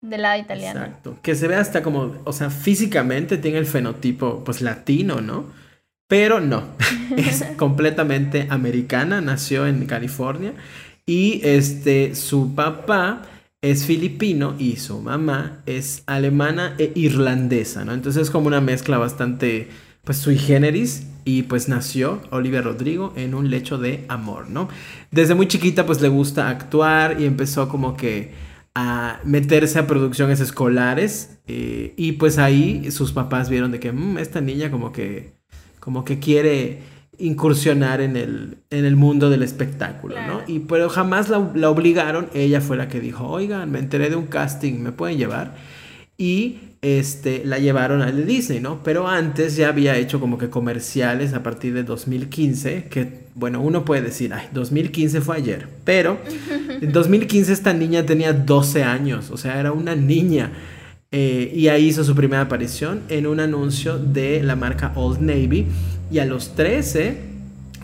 del 0.00 0.22
lado 0.22 0.40
italiano. 0.40 0.78
Exacto. 0.78 1.18
Que 1.22 1.34
se 1.34 1.48
ve 1.48 1.56
hasta 1.56 1.82
como, 1.82 2.22
o 2.22 2.32
sea, 2.32 2.50
físicamente 2.50 3.36
tiene 3.36 3.58
el 3.58 3.66
fenotipo 3.66 4.44
pues 4.44 4.60
latino, 4.60 5.20
¿no? 5.20 5.67
Pero 6.08 6.40
no, 6.40 6.64
es 7.16 7.44
completamente 7.56 8.46
americana, 8.50 9.20
nació 9.20 9.66
en 9.66 9.86
California 9.86 10.54
y 11.06 11.40
este, 11.44 12.14
su 12.14 12.54
papá 12.54 13.22
es 13.60 13.84
filipino 13.84 14.54
y 14.58 14.76
su 14.76 15.00
mamá 15.00 15.62
es 15.66 16.02
alemana 16.06 16.74
e 16.78 16.92
irlandesa, 16.94 17.84
¿no? 17.84 17.92
Entonces 17.92 18.22
es 18.22 18.30
como 18.30 18.46
una 18.46 18.60
mezcla 18.60 18.98
bastante, 18.98 19.68
pues 20.04 20.18
sui 20.18 20.38
generis 20.38 21.06
y 21.24 21.42
pues 21.42 21.68
nació 21.68 22.22
Olivia 22.30 22.62
Rodrigo 22.62 23.12
en 23.16 23.34
un 23.34 23.50
lecho 23.50 23.76
de 23.76 24.04
amor, 24.08 24.48
¿no? 24.48 24.68
Desde 25.10 25.34
muy 25.34 25.48
chiquita 25.48 25.84
pues 25.84 26.00
le 26.00 26.08
gusta 26.08 26.48
actuar 26.48 27.20
y 27.20 27.26
empezó 27.26 27.68
como 27.68 27.96
que 27.96 28.32
a 28.74 29.20
meterse 29.24 29.78
a 29.78 29.86
producciones 29.86 30.40
escolares 30.40 31.38
eh, 31.48 31.94
y 31.96 32.12
pues 32.12 32.38
ahí 32.38 32.90
sus 32.92 33.12
papás 33.12 33.50
vieron 33.50 33.72
de 33.72 33.80
que 33.80 33.92
mm, 33.92 34.18
esta 34.18 34.40
niña 34.40 34.70
como 34.70 34.92
que 34.92 35.37
como 35.88 36.04
que 36.04 36.18
quiere 36.18 36.80
incursionar 37.16 38.02
en 38.02 38.18
el, 38.18 38.58
en 38.68 38.84
el 38.84 38.94
mundo 38.94 39.30
del 39.30 39.42
espectáculo, 39.42 40.16
¿no? 40.26 40.42
Y 40.46 40.58
pero 40.58 40.90
jamás 40.90 41.30
la, 41.30 41.38
obligaron, 41.70 42.28
ella 42.34 42.60
fue 42.60 42.76
la 42.76 42.88
que 42.88 43.00
dijo, 43.00 43.26
oigan, 43.26 43.70
me 43.70 43.78
enteré 43.78 44.10
de 44.10 44.16
un 44.16 44.26
casting, 44.26 44.80
¿me 44.80 44.92
pueden 44.92 45.16
llevar? 45.16 45.54
Y 46.18 46.58
este, 46.82 47.40
la 47.42 47.58
llevaron 47.58 48.02
al 48.02 48.18
de 48.18 48.26
Disney, 48.26 48.60
¿no? 48.60 48.82
Pero 48.82 49.08
antes 49.08 49.56
ya 49.56 49.68
había 49.68 49.96
hecho 49.96 50.20
como 50.20 50.36
que 50.36 50.50
comerciales 50.50 51.32
a 51.32 51.42
partir 51.42 51.72
de 51.72 51.84
2015, 51.84 52.88
que 52.90 53.20
bueno, 53.34 53.62
uno 53.62 53.86
puede 53.86 54.02
decir, 54.02 54.34
ay, 54.34 54.48
2015 54.52 55.22
fue 55.22 55.38
ayer, 55.38 55.68
pero 55.84 56.18
en 56.82 56.92
2015 56.92 57.50
esta 57.50 57.72
niña 57.72 58.04
tenía 58.04 58.34
12 58.34 58.82
años, 58.82 59.30
o 59.30 59.38
sea, 59.38 59.58
era 59.58 59.72
una 59.72 59.94
niña. 59.94 60.52
Eh, 61.10 61.52
y 61.54 61.68
ahí 61.68 61.86
hizo 61.86 62.04
su 62.04 62.14
primera 62.14 62.42
aparición 62.42 63.02
en 63.08 63.26
un 63.26 63.40
anuncio 63.40 63.98
de 63.98 64.42
la 64.42 64.56
marca 64.56 64.92
Old 64.94 65.20
Navy. 65.20 65.66
Y 66.10 66.18
a 66.18 66.24
los 66.24 66.54
13 66.54 67.16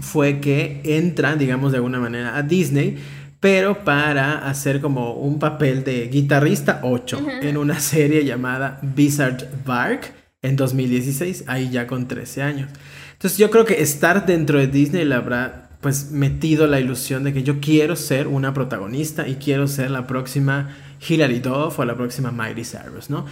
fue 0.00 0.40
que 0.40 0.80
entra, 0.84 1.36
digamos 1.36 1.72
de 1.72 1.78
alguna 1.78 2.00
manera, 2.00 2.36
a 2.36 2.42
Disney, 2.42 2.96
pero 3.40 3.84
para 3.84 4.48
hacer 4.48 4.80
como 4.80 5.14
un 5.14 5.38
papel 5.38 5.84
de 5.84 6.08
guitarrista 6.08 6.80
8 6.82 7.26
en 7.42 7.56
una 7.56 7.78
serie 7.80 8.24
llamada 8.24 8.78
Bizarre 8.82 9.48
Bark 9.64 10.12
en 10.42 10.56
2016, 10.56 11.44
ahí 11.46 11.70
ya 11.70 11.86
con 11.86 12.08
13 12.08 12.42
años. 12.42 12.70
Entonces 13.12 13.38
yo 13.38 13.50
creo 13.50 13.64
que 13.64 13.80
estar 13.82 14.26
dentro 14.26 14.58
de 14.58 14.66
Disney 14.66 15.04
le 15.04 15.14
habrá 15.14 15.70
pues 15.80 16.10
metido 16.10 16.66
la 16.66 16.80
ilusión 16.80 17.24
de 17.24 17.34
que 17.34 17.42
yo 17.42 17.60
quiero 17.60 17.96
ser 17.96 18.26
una 18.26 18.54
protagonista 18.54 19.28
y 19.28 19.34
quiero 19.34 19.68
ser 19.68 19.90
la 19.90 20.06
próxima 20.06 20.74
Hilary 21.06 21.40
Duff 21.40 21.78
o 21.78 21.84
la 21.84 21.94
próxima 21.94 22.30
Miley 22.30 22.64
Cyrus, 22.64 23.10
¿no? 23.10 23.26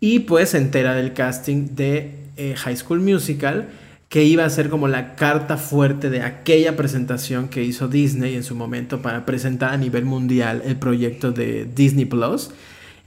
Y 0.00 0.20
pues 0.20 0.50
se 0.50 0.58
entera 0.58 0.94
del 0.94 1.12
casting 1.14 1.74
de 1.74 2.26
eh, 2.36 2.54
High 2.56 2.76
School 2.76 3.00
Musical, 3.00 3.68
que 4.08 4.24
iba 4.24 4.44
a 4.44 4.50
ser 4.50 4.68
como 4.68 4.88
la 4.88 5.16
carta 5.16 5.56
fuerte 5.56 6.10
de 6.10 6.22
aquella 6.22 6.76
presentación 6.76 7.48
que 7.48 7.64
hizo 7.64 7.88
Disney 7.88 8.34
en 8.34 8.44
su 8.44 8.54
momento 8.54 9.02
para 9.02 9.26
presentar 9.26 9.72
a 9.72 9.76
nivel 9.76 10.04
mundial 10.04 10.62
el 10.64 10.76
proyecto 10.76 11.32
de 11.32 11.64
Disney 11.64 12.04
Plus. 12.04 12.50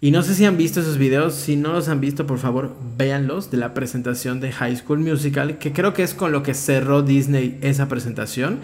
Y 0.01 0.11
no 0.11 0.23
sé 0.23 0.33
si 0.33 0.45
han 0.45 0.57
visto 0.57 0.79
esos 0.79 0.97
videos, 0.97 1.35
si 1.35 1.57
no 1.57 1.73
los 1.73 1.89
han 1.89 1.99
visto, 1.99 2.25
por 2.25 2.39
favor, 2.39 2.75
véanlos 2.97 3.51
de 3.51 3.57
la 3.57 3.73
presentación 3.73 4.39
de 4.39 4.51
High 4.51 4.77
School 4.77 4.99
Musical, 4.99 5.57
que 5.57 5.73
creo 5.73 5.93
que 5.93 6.03
es 6.03 6.13
con 6.13 6.31
lo 6.31 6.41
que 6.41 6.53
cerró 6.53 7.01
Disney 7.01 7.59
esa 7.61 7.89
presentación, 7.89 8.59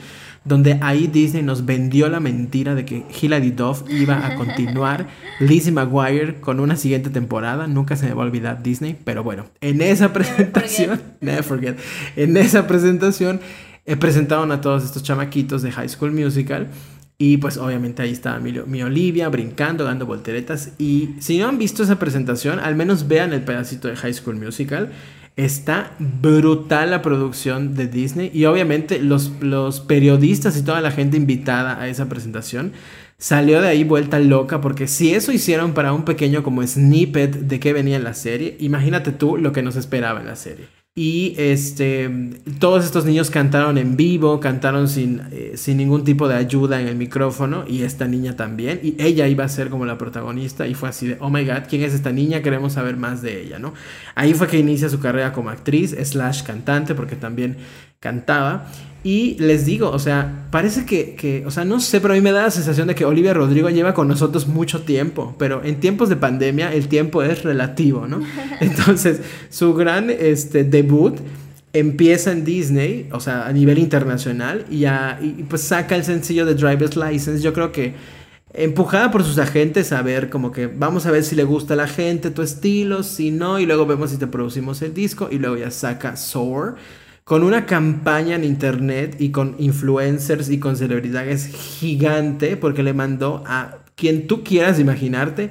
donde 0.46 0.78
ahí 0.82 1.08
Disney 1.08 1.44
nos 1.44 1.66
vendió 1.66 2.08
la 2.08 2.20
mentira 2.20 2.76
de 2.76 2.86
que 2.86 3.04
Hilary 3.22 3.52
Duff 3.52 3.84
iba 3.90 4.26
a 4.26 4.36
continuar 4.36 5.08
Lizzie 5.40 5.72
McGuire 5.72 6.40
con 6.40 6.60
una 6.60 6.76
siguiente 6.76 7.10
temporada. 7.10 7.68
Nunca 7.68 7.96
se 7.96 8.06
me 8.06 8.14
va 8.14 8.24
a 8.24 8.26
olvidar 8.28 8.64
Disney, 8.64 8.98
pero 9.04 9.24
bueno, 9.24 9.46
en 9.60 9.82
esa 9.82 10.14
presentación, 10.14 11.02
never 11.22 11.44
forget, 11.44 11.78
en 12.16 12.38
esa 12.38 12.68
presentación 12.68 13.42
eh, 13.86 13.98
presentaron 13.98 14.52
a 14.52 14.62
todos 14.62 14.86
estos 14.86 15.04
chamaquitos 15.04 15.62
de 15.62 15.72
High 15.72 15.90
School 15.90 16.12
Musical 16.12 16.70
y 17.18 17.38
pues 17.38 17.58
obviamente 17.58 18.02
ahí 18.02 18.12
estaba 18.12 18.40
mi, 18.40 18.82
Olivia 18.84 19.30
brincando, 19.30 19.86
dando 19.86 20.06
volteretas. 20.06 20.72
Y 20.78 21.16
si 21.20 21.38
no 21.38 21.48
han 21.48 21.58
visto 21.58 21.84
esa 21.84 21.98
presentación, 21.98 22.60
al 22.60 22.76
menos 22.76 23.08
vean 23.08 23.32
el 23.32 23.42
pedacito 23.42 23.88
de 23.88 23.96
High 23.96 24.14
School 24.14 24.36
Musical. 24.36 24.92
Está 25.36 25.92
brutal 26.00 26.92
la 26.92 27.02
producción 27.02 27.76
de 27.76 27.88
Disney. 27.88 28.32
Y 28.34 28.46
obviamente 28.46 29.00
los, 29.00 29.32
los 29.42 29.82
periodistas 29.82 30.58
y 30.58 30.64
toda 30.64 30.82
la 30.82 30.92
gente 30.92 31.18
invitada 31.18 31.80
a 31.80 31.90
esa 31.90 32.08
presentación 32.08 32.72
salió 33.18 33.62
de 33.62 33.68
ahí 33.68 33.84
vuelta 33.84 34.20
loca. 34.20 34.62
Porque 34.62 34.88
si 34.88 35.14
eso 35.14 35.32
hicieron 35.32 35.74
para 35.74 35.94
un 35.94 36.06
pequeño 36.06 36.44
como 36.44 36.66
snippet 36.66 37.36
de 37.36 37.60
qué 37.60 37.74
venía 37.74 37.98
en 37.98 38.04
la 38.04 38.14
serie, 38.14 38.56
imagínate 38.60 39.12
tú 39.12 39.38
lo 39.38 39.52
que 39.52 39.62
nos 39.62 39.76
esperaba 39.76 40.22
en 40.22 40.28
la 40.28 40.36
serie. 40.36 40.75
Y 40.98 41.36
este, 41.38 42.10
todos 42.58 42.86
estos 42.86 43.04
niños 43.04 43.30
cantaron 43.30 43.78
en 43.78 43.98
vivo, 43.98 44.40
cantaron 44.40 44.88
sin, 44.88 45.24
eh, 45.34 45.52
sin 45.56 45.76
ningún 45.76 46.06
tipo 46.06 46.30
de 46.30 46.36
ayuda 46.36 46.80
en 46.80 46.88
el 46.88 46.96
micrófono 46.96 47.66
y 47.68 47.84
esta 47.84 48.08
niña 48.08 48.38
también. 48.38 48.80
Y 48.82 48.96
ella 48.98 49.28
iba 49.28 49.44
a 49.44 49.50
ser 49.50 49.70
como 49.70 49.86
la 49.86 49.98
protagonista 49.98 50.68
y 50.68 50.74
fue 50.74 50.88
así 50.88 51.08
de, 51.08 51.18
oh 51.20 51.30
my 51.30 51.44
god, 51.44 51.64
¿quién 51.68 51.84
es 51.84 51.94
esta 51.94 52.14
niña? 52.14 52.42
Queremos 52.42 52.72
saber 52.72 52.96
más 52.96 53.22
de 53.22 53.42
ella, 53.42 53.60
¿no? 53.60 53.74
Ahí 54.16 54.34
fue 54.34 54.48
que 54.48 54.58
inicia 54.58 54.88
su 54.88 55.02
carrera 55.02 55.34
como 55.34 55.50
actriz, 55.50 55.94
slash 56.02 56.44
cantante, 56.44 56.96
porque 56.96 57.18
también 57.18 57.58
cantaba. 58.00 58.66
Y 59.06 59.36
les 59.38 59.68
digo, 59.68 59.92
o 59.92 60.00
sea, 60.00 60.48
parece 60.50 60.84
que, 60.84 61.44
o 61.46 61.52
sea, 61.52 61.64
no 61.64 61.80
sé, 61.80 62.02
pero 62.02 62.16
a 62.16 62.18
mí 62.18 62.24
me 62.24 62.32
da 62.32 62.42
la 62.42 62.50
sensación 62.50 62.88
de 62.88 62.96
que 62.96 63.06
Olivia 63.06 63.36
Rodrigo 63.36 63.70
lleva 63.70 63.94
con 63.94 64.08
nosotros 64.08 64.48
mucho 64.48 64.82
tiempo, 64.82 65.36
pero 65.38 65.64
en 65.64 65.80
tiempos 65.80 66.10
de 66.10 66.16
pandemia 66.16 66.74
el 66.74 66.88
tiempo 66.88 67.22
es 67.22 67.44
relativo, 67.44 68.08
¿no? 68.08 68.22
Entonces, 68.62 69.20
su 69.52 69.76
gran 69.76 70.10
este, 70.10 70.64
debut 70.64 71.20
empieza 71.72 72.32
en 72.32 72.44
Disney, 72.46 73.08
o 73.12 73.20
sea, 73.20 73.46
a 73.46 73.54
nivel 73.54 73.78
internacional, 73.78 74.66
y, 74.72 74.86
y 74.88 75.46
pues 75.48 75.62
saca 75.62 75.96
el 75.96 76.04
sencillo 76.04 76.44
de 76.44 76.56
Driver's 76.56 76.98
License. 76.98 77.44
Yo 77.44 77.54
creo 77.54 77.72
que 77.72 77.94
empujada 78.56 79.12
por 79.12 79.24
sus 79.24 79.38
agentes 79.38 79.92
a 79.92 80.02
ver 80.02 80.32
como 80.32 80.52
que 80.52 80.66
vamos 80.66 81.06
a 81.06 81.12
ver 81.12 81.24
si 81.24 81.36
le 81.36 81.44
gusta 81.44 81.76
a 81.76 81.78
la 81.78 81.88
gente 81.88 82.32
tu 82.32 82.42
estilo, 82.42 83.04
si 83.04 83.30
no, 83.30 83.60
y 83.60 83.68
luego 83.68 83.86
vemos 83.86 84.10
si 84.10 84.18
te 84.18 84.26
producimos 84.26 84.82
el 84.82 84.96
disco, 84.96 85.30
y 85.32 85.38
luego 85.38 85.58
ya 85.58 85.70
saca 85.70 86.16
Soar 86.16 86.74
con 87.26 87.44
una 87.44 87.66
campaña 87.66 88.36
en 88.36 88.44
internet 88.44 89.18
y 89.20 89.32
con 89.32 89.56
influencers 89.58 90.50
y 90.50 90.60
con 90.60 90.78
celebridades 90.78 91.48
gigante, 91.48 92.56
porque 92.56 92.84
le 92.84 92.94
mandó 92.94 93.44
a 93.48 93.80
quien 93.96 94.28
tú 94.28 94.44
quieras 94.44 94.80
imaginarte 94.80 95.50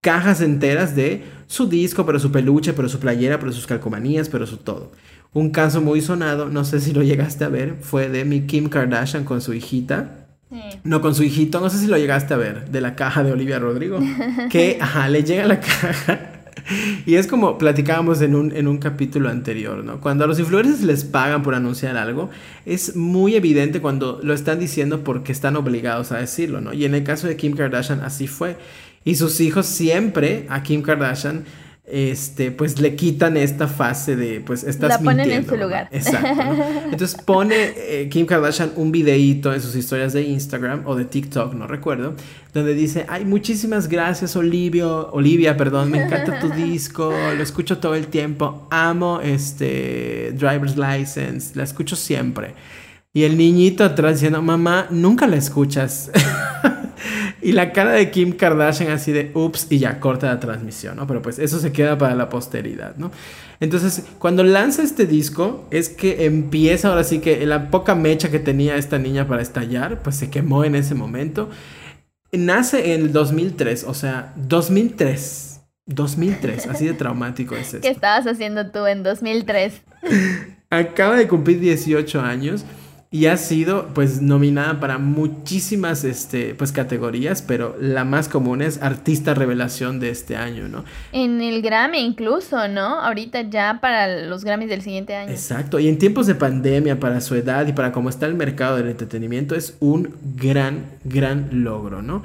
cajas 0.00 0.40
enteras 0.40 0.96
de 0.96 1.22
su 1.46 1.68
disco, 1.68 2.06
pero 2.06 2.18
su 2.18 2.32
peluche, 2.32 2.72
pero 2.72 2.88
su 2.88 2.98
playera, 2.98 3.38
pero 3.38 3.52
sus 3.52 3.66
calcomanías, 3.66 4.30
pero 4.30 4.46
su 4.46 4.56
todo. 4.56 4.92
Un 5.34 5.50
caso 5.50 5.82
muy 5.82 6.00
sonado, 6.00 6.48
no 6.48 6.64
sé 6.64 6.80
si 6.80 6.92
lo 6.92 7.02
llegaste 7.02 7.44
a 7.44 7.48
ver, 7.48 7.76
fue 7.82 8.08
de 8.08 8.24
mi 8.24 8.46
Kim 8.46 8.70
Kardashian 8.70 9.24
con 9.24 9.42
su 9.42 9.52
hijita. 9.52 10.26
No, 10.82 11.02
con 11.02 11.14
su 11.14 11.22
hijito, 11.22 11.60
no 11.60 11.68
sé 11.68 11.78
si 11.78 11.86
lo 11.86 11.98
llegaste 11.98 12.32
a 12.32 12.38
ver, 12.38 12.70
de 12.70 12.80
la 12.80 12.96
caja 12.96 13.22
de 13.22 13.30
Olivia 13.30 13.58
Rodrigo. 13.58 14.00
que, 14.50 14.78
ajá, 14.80 15.08
le 15.10 15.22
llega 15.22 15.46
la 15.46 15.60
caja 15.60 16.39
y 17.06 17.14
es 17.14 17.26
como 17.26 17.58
platicábamos 17.58 18.20
en 18.22 18.34
un, 18.34 18.54
en 18.54 18.68
un 18.68 18.78
capítulo 18.78 19.28
anterior, 19.28 19.84
¿no? 19.84 20.00
Cuando 20.00 20.24
a 20.24 20.26
los 20.26 20.38
influencers 20.38 20.82
les 20.82 21.04
pagan 21.04 21.42
por 21.42 21.54
anunciar 21.54 21.96
algo, 21.96 22.30
es 22.66 22.96
muy 22.96 23.34
evidente 23.34 23.80
cuando 23.80 24.20
lo 24.22 24.34
están 24.34 24.58
diciendo 24.58 25.04
porque 25.04 25.32
están 25.32 25.56
obligados 25.56 26.12
a 26.12 26.18
decirlo, 26.18 26.60
¿no? 26.60 26.72
Y 26.72 26.84
en 26.84 26.94
el 26.94 27.04
caso 27.04 27.26
de 27.26 27.36
Kim 27.36 27.54
Kardashian 27.54 28.00
así 28.00 28.26
fue. 28.26 28.56
Y 29.04 29.14
sus 29.14 29.40
hijos 29.40 29.66
siempre 29.66 30.46
a 30.48 30.62
Kim 30.62 30.82
Kardashian 30.82 31.44
este, 31.90 32.50
pues 32.50 32.80
le 32.80 32.94
quitan 32.96 33.36
esta 33.36 33.68
fase 33.68 34.16
de, 34.16 34.40
pues 34.40 34.64
estás 34.64 34.88
La 34.88 34.98
ponen 34.98 35.30
en 35.30 35.46
su 35.46 35.56
lugar. 35.56 35.88
Exacto. 35.90 36.28
Entonces 36.90 37.20
pone 37.22 37.72
eh, 37.76 38.08
Kim 38.10 38.26
Kardashian 38.26 38.72
un 38.76 38.92
videíto 38.92 39.52
en 39.52 39.60
sus 39.60 39.74
historias 39.76 40.12
de 40.12 40.22
Instagram 40.22 40.82
o 40.86 40.94
de 40.94 41.04
TikTok, 41.04 41.54
no 41.54 41.66
recuerdo, 41.66 42.14
donde 42.54 42.74
dice, 42.74 43.06
ay, 43.08 43.24
muchísimas 43.24 43.88
gracias 43.88 44.36
Olivia, 44.36 44.86
Olivia, 44.86 45.56
perdón, 45.56 45.90
me 45.90 46.04
encanta 46.04 46.38
tu 46.38 46.50
disco, 46.54 47.12
lo 47.36 47.42
escucho 47.42 47.78
todo 47.78 47.94
el 47.94 48.06
tiempo, 48.06 48.66
amo 48.70 49.20
este 49.20 50.32
Driver's 50.32 50.76
License, 50.76 51.56
la 51.56 51.64
escucho 51.64 51.96
siempre. 51.96 52.54
Y 53.12 53.24
el 53.24 53.36
niñito 53.36 53.84
atrás 53.84 54.14
diciendo, 54.14 54.40
mamá, 54.40 54.86
nunca 54.90 55.26
la 55.26 55.36
escuchas. 55.36 56.10
Y 57.42 57.52
la 57.52 57.72
cara 57.72 57.92
de 57.92 58.10
Kim 58.10 58.32
Kardashian 58.32 58.90
así 58.90 59.12
de 59.12 59.30
ups 59.34 59.66
y 59.70 59.78
ya 59.78 59.98
corta 60.00 60.26
la 60.26 60.40
transmisión, 60.40 60.96
¿no? 60.96 61.06
Pero 61.06 61.22
pues 61.22 61.38
eso 61.38 61.58
se 61.58 61.72
queda 61.72 61.96
para 61.96 62.14
la 62.14 62.28
posteridad, 62.28 62.96
¿no? 62.96 63.10
Entonces, 63.60 64.04
cuando 64.18 64.42
lanza 64.42 64.82
este 64.82 65.06
disco, 65.06 65.66
es 65.70 65.88
que 65.88 66.24
empieza 66.24 66.88
ahora 66.88 67.04
sí 67.04 67.20
que 67.20 67.44
la 67.46 67.70
poca 67.70 67.94
mecha 67.94 68.30
que 68.30 68.38
tenía 68.38 68.76
esta 68.76 68.98
niña 68.98 69.26
para 69.26 69.42
estallar, 69.42 70.02
pues 70.02 70.16
se 70.16 70.30
quemó 70.30 70.64
en 70.64 70.74
ese 70.74 70.94
momento. 70.94 71.50
Nace 72.32 72.94
en 72.94 73.02
el 73.02 73.12
2003, 73.12 73.84
o 73.84 73.94
sea, 73.94 74.32
2003. 74.36 75.60
2003, 75.86 76.68
así 76.68 76.86
de 76.86 76.94
traumático 76.94 77.56
es 77.56 77.66
esto. 77.74 77.80
¿Qué 77.80 77.90
estabas 77.90 78.26
haciendo 78.26 78.70
tú 78.70 78.86
en 78.86 79.02
2003? 79.02 79.82
Acaba 80.70 81.16
de 81.16 81.26
cumplir 81.26 81.58
18 81.58 82.20
años 82.20 82.64
y 83.12 83.26
ha 83.26 83.36
sido 83.36 83.88
pues 83.92 84.22
nominada 84.22 84.78
para 84.78 84.98
muchísimas 84.98 86.04
este, 86.04 86.54
pues, 86.54 86.70
categorías, 86.70 87.42
pero 87.42 87.76
la 87.80 88.04
más 88.04 88.28
común 88.28 88.62
es 88.62 88.80
artista 88.82 89.34
revelación 89.34 89.98
de 89.98 90.10
este 90.10 90.36
año, 90.36 90.68
¿no? 90.68 90.84
En 91.10 91.40
el 91.40 91.60
Grammy 91.60 91.98
incluso, 91.98 92.68
¿no? 92.68 93.00
Ahorita 93.00 93.42
ya 93.42 93.78
para 93.80 94.26
los 94.26 94.44
Grammys 94.44 94.68
del 94.68 94.82
siguiente 94.82 95.16
año. 95.16 95.32
Exacto, 95.32 95.80
y 95.80 95.88
en 95.88 95.98
tiempos 95.98 96.28
de 96.28 96.36
pandemia, 96.36 97.00
para 97.00 97.20
su 97.20 97.34
edad 97.34 97.66
y 97.66 97.72
para 97.72 97.90
cómo 97.90 98.10
está 98.10 98.26
el 98.26 98.34
mercado 98.34 98.76
del 98.76 98.88
entretenimiento, 98.88 99.56
es 99.56 99.76
un 99.80 100.14
gran, 100.36 100.84
gran 101.02 101.64
logro, 101.64 102.02
¿no? 102.02 102.22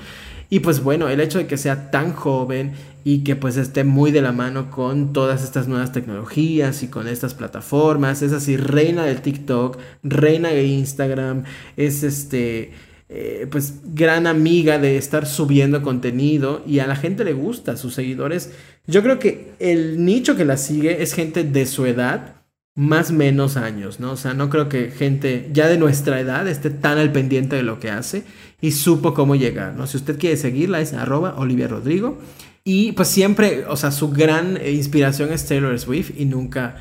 Y 0.50 0.60
pues 0.60 0.84
bueno, 0.84 1.10
el 1.10 1.20
hecho 1.20 1.38
de 1.38 1.48
que 1.48 1.58
sea 1.58 1.92
tan 1.92 2.14
joven 2.14 2.74
y 3.04 3.24
que 3.24 3.36
pues 3.36 3.58
esté 3.58 3.84
muy 3.84 4.12
de 4.12 4.22
la 4.22 4.32
mano 4.32 4.72
con 4.72 5.14
todas 5.14 5.44
estas 5.44 5.68
nuevas 5.68 5.92
tecnologías 5.92 6.84
y 6.84 6.88
con 6.88 7.08
estas 7.08 7.34
plataformas, 7.34 8.22
es 8.22 8.34
así, 8.34 8.58
reina 8.58 9.06
del 9.06 9.22
TikTok, 9.22 9.78
reina 10.04 10.50
de 10.50 10.66
Instagram, 10.66 11.44
es 11.78 12.04
este... 12.04 12.72
Eh, 13.08 13.46
pues 13.52 13.82
gran 13.94 14.26
amiga 14.26 14.80
de 14.80 14.98
estar 14.98 15.28
subiendo 15.28 15.84
contenido 15.84 16.64
y 16.66 16.80
a 16.80 16.88
la 16.88 16.96
gente 16.96 17.24
le 17.24 17.34
gusta, 17.34 17.78
sus 17.78 17.94
seguidores. 17.94 18.52
Yo 18.88 19.04
creo 19.04 19.20
que 19.20 19.52
el 19.60 20.04
nicho 20.04 20.36
que 20.36 20.44
la 20.44 20.58
sigue 20.58 21.04
es 21.04 21.14
gente 21.14 21.44
de 21.44 21.68
su 21.68 21.86
edad, 21.86 22.35
más 22.76 23.12
menos 23.12 23.56
años, 23.56 24.02
¿no? 24.02 24.12
O 24.12 24.18
sea, 24.18 24.34
no 24.34 24.50
creo 24.50 24.68
que 24.68 24.92
gente 24.92 25.50
ya 25.54 25.68
de 25.68 25.78
nuestra 25.78 26.20
edad 26.20 26.46
esté 26.48 26.70
tan 26.70 26.98
al 26.98 27.12
pendiente 27.14 27.56
de 27.56 27.64
lo 27.64 27.80
que 27.80 27.90
hace 27.90 28.26
y 28.60 28.72
supo 28.72 29.14
cómo 29.14 29.36
llegar, 29.36 29.74
¿no? 29.76 29.88
Si 29.88 29.96
usted 29.96 30.20
quiere 30.20 30.36
seguirla 30.36 30.82
es 30.82 30.94
arroba 30.94 31.36
Olivia 31.38 31.70
Rodrigo 31.70 32.20
y 32.66 32.92
pues 32.92 33.08
siempre, 33.08 33.66
o 33.68 33.78
sea, 33.78 33.92
su 33.92 34.10
gran 34.10 34.58
eh, 34.58 34.72
inspiración 34.72 35.32
es 35.32 35.46
Taylor 35.46 35.80
Swift 35.80 36.12
y 36.18 36.26
nunca 36.26 36.76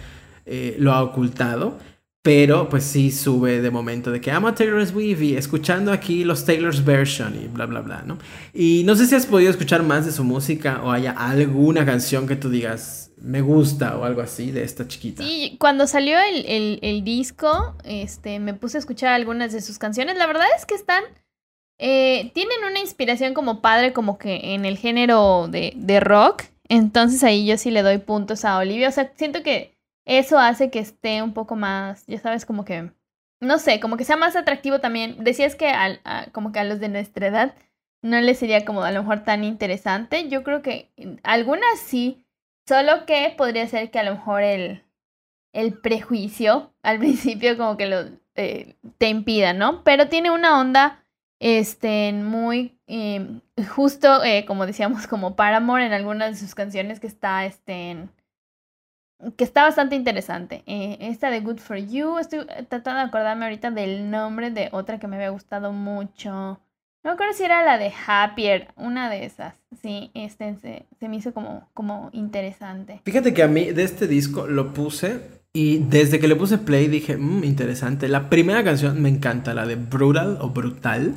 eh, 0.46 0.76
lo 0.78 0.92
ha 0.92 1.02
ocultado. 1.02 1.78
Pero 2.22 2.70
pues 2.70 2.84
sí 2.84 3.10
sube 3.10 3.60
de 3.60 3.70
momento 3.70 4.10
de 4.10 4.18
que 4.18 4.30
amo 4.30 4.48
a 4.48 4.54
Taylor 4.54 4.86
Swift 4.86 5.20
y 5.20 5.36
escuchando 5.36 5.92
aquí 5.92 6.24
los 6.24 6.46
Taylor's 6.46 6.82
version 6.82 7.34
y 7.34 7.48
bla 7.48 7.66
bla 7.66 7.82
bla, 7.82 8.02
¿no? 8.06 8.16
Y 8.54 8.82
no 8.86 8.96
sé 8.96 9.06
si 9.06 9.14
has 9.14 9.26
podido 9.26 9.50
escuchar 9.50 9.82
más 9.82 10.06
de 10.06 10.12
su 10.12 10.24
música 10.24 10.80
o 10.82 10.90
haya 10.90 11.10
alguna 11.10 11.84
canción 11.84 12.26
que 12.26 12.34
tú 12.36 12.48
digas 12.48 13.03
me 13.16 13.40
gusta 13.40 13.96
o 13.96 14.04
algo 14.04 14.20
así 14.20 14.50
de 14.50 14.62
esta 14.64 14.86
chiquita. 14.86 15.22
Sí, 15.22 15.56
cuando 15.58 15.86
salió 15.86 16.18
el, 16.18 16.78
el 16.82 17.04
disco, 17.04 17.76
este, 17.84 18.38
me 18.38 18.54
puse 18.54 18.78
a 18.78 18.80
escuchar 18.80 19.12
algunas 19.12 19.52
de 19.52 19.60
sus 19.60 19.78
canciones. 19.78 20.16
La 20.16 20.26
verdad 20.26 20.46
es 20.56 20.66
que 20.66 20.74
están 20.74 21.04
eh, 21.78 22.30
tienen 22.34 22.64
una 22.68 22.78
inspiración 22.78 23.34
como 23.34 23.60
padre, 23.60 23.92
como 23.92 24.18
que 24.18 24.54
en 24.54 24.64
el 24.64 24.78
género 24.78 25.48
de, 25.48 25.72
de 25.76 26.00
rock. 26.00 26.44
Entonces 26.68 27.22
ahí 27.24 27.46
yo 27.46 27.58
sí 27.58 27.70
le 27.70 27.82
doy 27.82 27.98
puntos 27.98 28.44
a 28.44 28.58
Olivia. 28.58 28.88
O 28.88 28.92
sea, 28.92 29.12
siento 29.16 29.42
que 29.42 29.76
eso 30.04 30.38
hace 30.38 30.70
que 30.70 30.78
esté 30.78 31.22
un 31.22 31.34
poco 31.34 31.56
más, 31.56 32.06
ya 32.06 32.20
sabes, 32.20 32.46
como 32.46 32.64
que, 32.64 32.90
no 33.40 33.58
sé, 33.58 33.80
como 33.80 33.96
que 33.96 34.04
sea 34.04 34.16
más 34.16 34.36
atractivo 34.36 34.80
también. 34.80 35.22
Decías 35.24 35.56
que 35.56 35.72
como 36.32 36.52
que 36.52 36.60
a 36.60 36.64
los 36.64 36.80
de 36.80 36.88
nuestra 36.88 37.26
edad 37.26 37.54
no 38.02 38.20
les 38.20 38.38
sería 38.38 38.64
como 38.64 38.82
a 38.82 38.92
lo 38.92 39.02
mejor 39.02 39.24
tan 39.24 39.44
interesante. 39.44 40.28
Yo 40.28 40.42
creo 40.42 40.62
que 40.62 40.90
algunas 41.22 41.80
sí, 41.80 42.23
solo 42.66 43.06
que 43.06 43.34
podría 43.36 43.66
ser 43.66 43.90
que 43.90 43.98
a 43.98 44.04
lo 44.04 44.12
mejor 44.12 44.42
el, 44.42 44.84
el 45.52 45.78
prejuicio 45.78 46.72
al 46.82 46.98
principio 46.98 47.56
como 47.56 47.76
que 47.76 47.86
lo 47.86 48.04
eh, 48.36 48.76
te 48.98 49.08
impida, 49.08 49.52
¿no? 49.52 49.84
Pero 49.84 50.08
tiene 50.08 50.30
una 50.30 50.60
onda 50.60 51.04
este, 51.40 52.12
muy 52.12 52.78
em, 52.86 53.40
justo, 53.74 54.24
eh, 54.24 54.44
como 54.46 54.66
decíamos, 54.66 55.06
como 55.06 55.36
Paramore 55.36 55.86
en 55.86 55.92
algunas 55.92 56.32
de 56.32 56.36
sus 56.38 56.54
canciones 56.54 57.00
que 57.00 57.06
está, 57.06 57.44
este, 57.44 58.08
que 59.36 59.44
está 59.44 59.62
bastante 59.62 59.94
interesante. 59.94 60.62
Eh, 60.66 60.96
esta 61.00 61.30
de 61.30 61.40
Good 61.40 61.58
For 61.58 61.76
You, 61.76 62.18
estoy 62.18 62.46
tratando 62.68 63.00
de 63.00 63.06
acordarme 63.06 63.44
ahorita 63.44 63.70
del 63.70 64.10
nombre 64.10 64.50
de 64.50 64.68
otra 64.72 64.98
que 64.98 65.06
me 65.06 65.16
había 65.16 65.30
gustado 65.30 65.72
mucho. 65.72 66.60
No 67.04 67.10
me 67.10 67.14
acuerdo 67.14 67.34
si 67.34 67.44
era 67.44 67.62
la 67.62 67.76
de 67.76 67.92
Happier, 68.06 68.68
una 68.76 69.10
de 69.10 69.26
esas. 69.26 69.54
Sí, 69.82 70.10
este 70.14 70.56
se, 70.62 70.86
se 70.98 71.08
me 71.10 71.16
hizo 71.16 71.34
como, 71.34 71.68
como 71.74 72.08
interesante. 72.12 73.02
Fíjate 73.04 73.34
que 73.34 73.42
a 73.42 73.46
mí 73.46 73.72
de 73.72 73.82
este 73.82 74.06
disco 74.06 74.46
lo 74.46 74.72
puse 74.72 75.20
y 75.52 75.78
desde 75.78 76.18
que 76.18 76.28
le 76.28 76.34
puse 76.34 76.56
play 76.56 76.88
dije, 76.88 77.18
mmm, 77.18 77.44
interesante. 77.44 78.08
La 78.08 78.30
primera 78.30 78.64
canción 78.64 79.02
me 79.02 79.10
encanta, 79.10 79.52
la 79.52 79.66
de 79.66 79.76
Brutal 79.76 80.38
o 80.40 80.48
Brutal. 80.48 81.14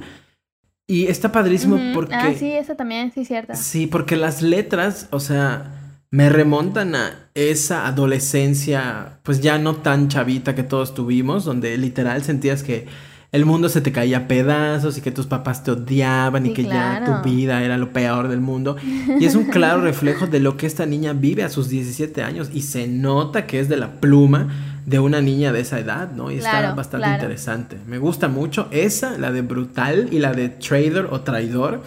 Y 0.88 1.08
está 1.08 1.32
padrísimo 1.32 1.80
porque... 1.94 2.16
Ah, 2.16 2.34
sí, 2.38 2.52
esa 2.52 2.76
también, 2.76 3.14
sí, 3.14 3.24
cierta. 3.24 3.56
Sí, 3.56 3.88
porque 3.88 4.18
las 4.18 4.42
letras, 4.42 5.08
o 5.12 5.22
sea, 5.22 6.02
me 6.12 6.30
remontan 6.30 6.96
a 6.96 7.30
esa 7.34 7.88
adolescencia, 7.88 9.20
pues 9.24 9.40
ya 9.40 9.58
no 9.58 9.78
tan 9.78 10.10
chavita 10.10 10.54
que 10.54 10.64
todos 10.64 10.94
tuvimos, 10.94 11.46
donde 11.46 11.78
literal 11.78 12.24
sentías 12.24 12.62
que 12.62 12.88
el 13.32 13.46
mundo 13.46 13.68
se 13.68 13.82
te 13.82 13.92
caía 13.92 14.20
a 14.20 14.28
pedazos 14.28 14.98
y 14.98 15.02
que 15.02 15.12
tus 15.12 15.26
papás 15.26 15.64
te 15.64 15.72
odiaban 15.72 16.46
y 16.46 16.54
que 16.54 16.64
ya 16.64 17.04
tu 17.06 17.30
vida 17.30 17.62
era 17.62 17.78
lo 17.78 17.92
peor 17.92 18.30
del 18.30 18.40
mundo. 18.40 18.78
Y 19.20 19.26
es 19.26 19.36
un 19.36 19.46
claro 19.52 19.82
reflejo 19.82 20.28
de 20.28 20.40
lo 20.40 20.56
que 20.56 20.66
esta 20.66 20.86
niña 20.86 21.14
vive 21.14 21.44
a 21.44 21.50
sus 21.50 21.68
17 21.68 22.24
años 22.24 22.50
y 22.54 22.62
se 22.62 22.88
nota 22.88 23.46
que 23.46 23.60
es 23.60 23.68
de 23.68 23.78
la 23.78 24.00
pluma 24.00 24.48
de 24.86 25.00
una 25.00 25.20
niña 25.20 25.52
de 25.52 25.60
esa 25.60 25.80
edad, 25.80 26.12
¿no? 26.14 26.32
Y 26.32 26.38
está 26.38 26.74
bastante 26.74 27.10
interesante. 27.10 27.78
Me 27.86 27.98
gusta 27.98 28.30
mucho 28.30 28.70
esa, 28.72 29.18
la 29.18 29.34
de 29.34 29.42
Brutal 29.42 30.08
y 30.12 30.20
la 30.20 30.32
de 30.32 30.48
Trader 30.48 31.08
o 31.12 31.20
Traidor. 31.20 31.84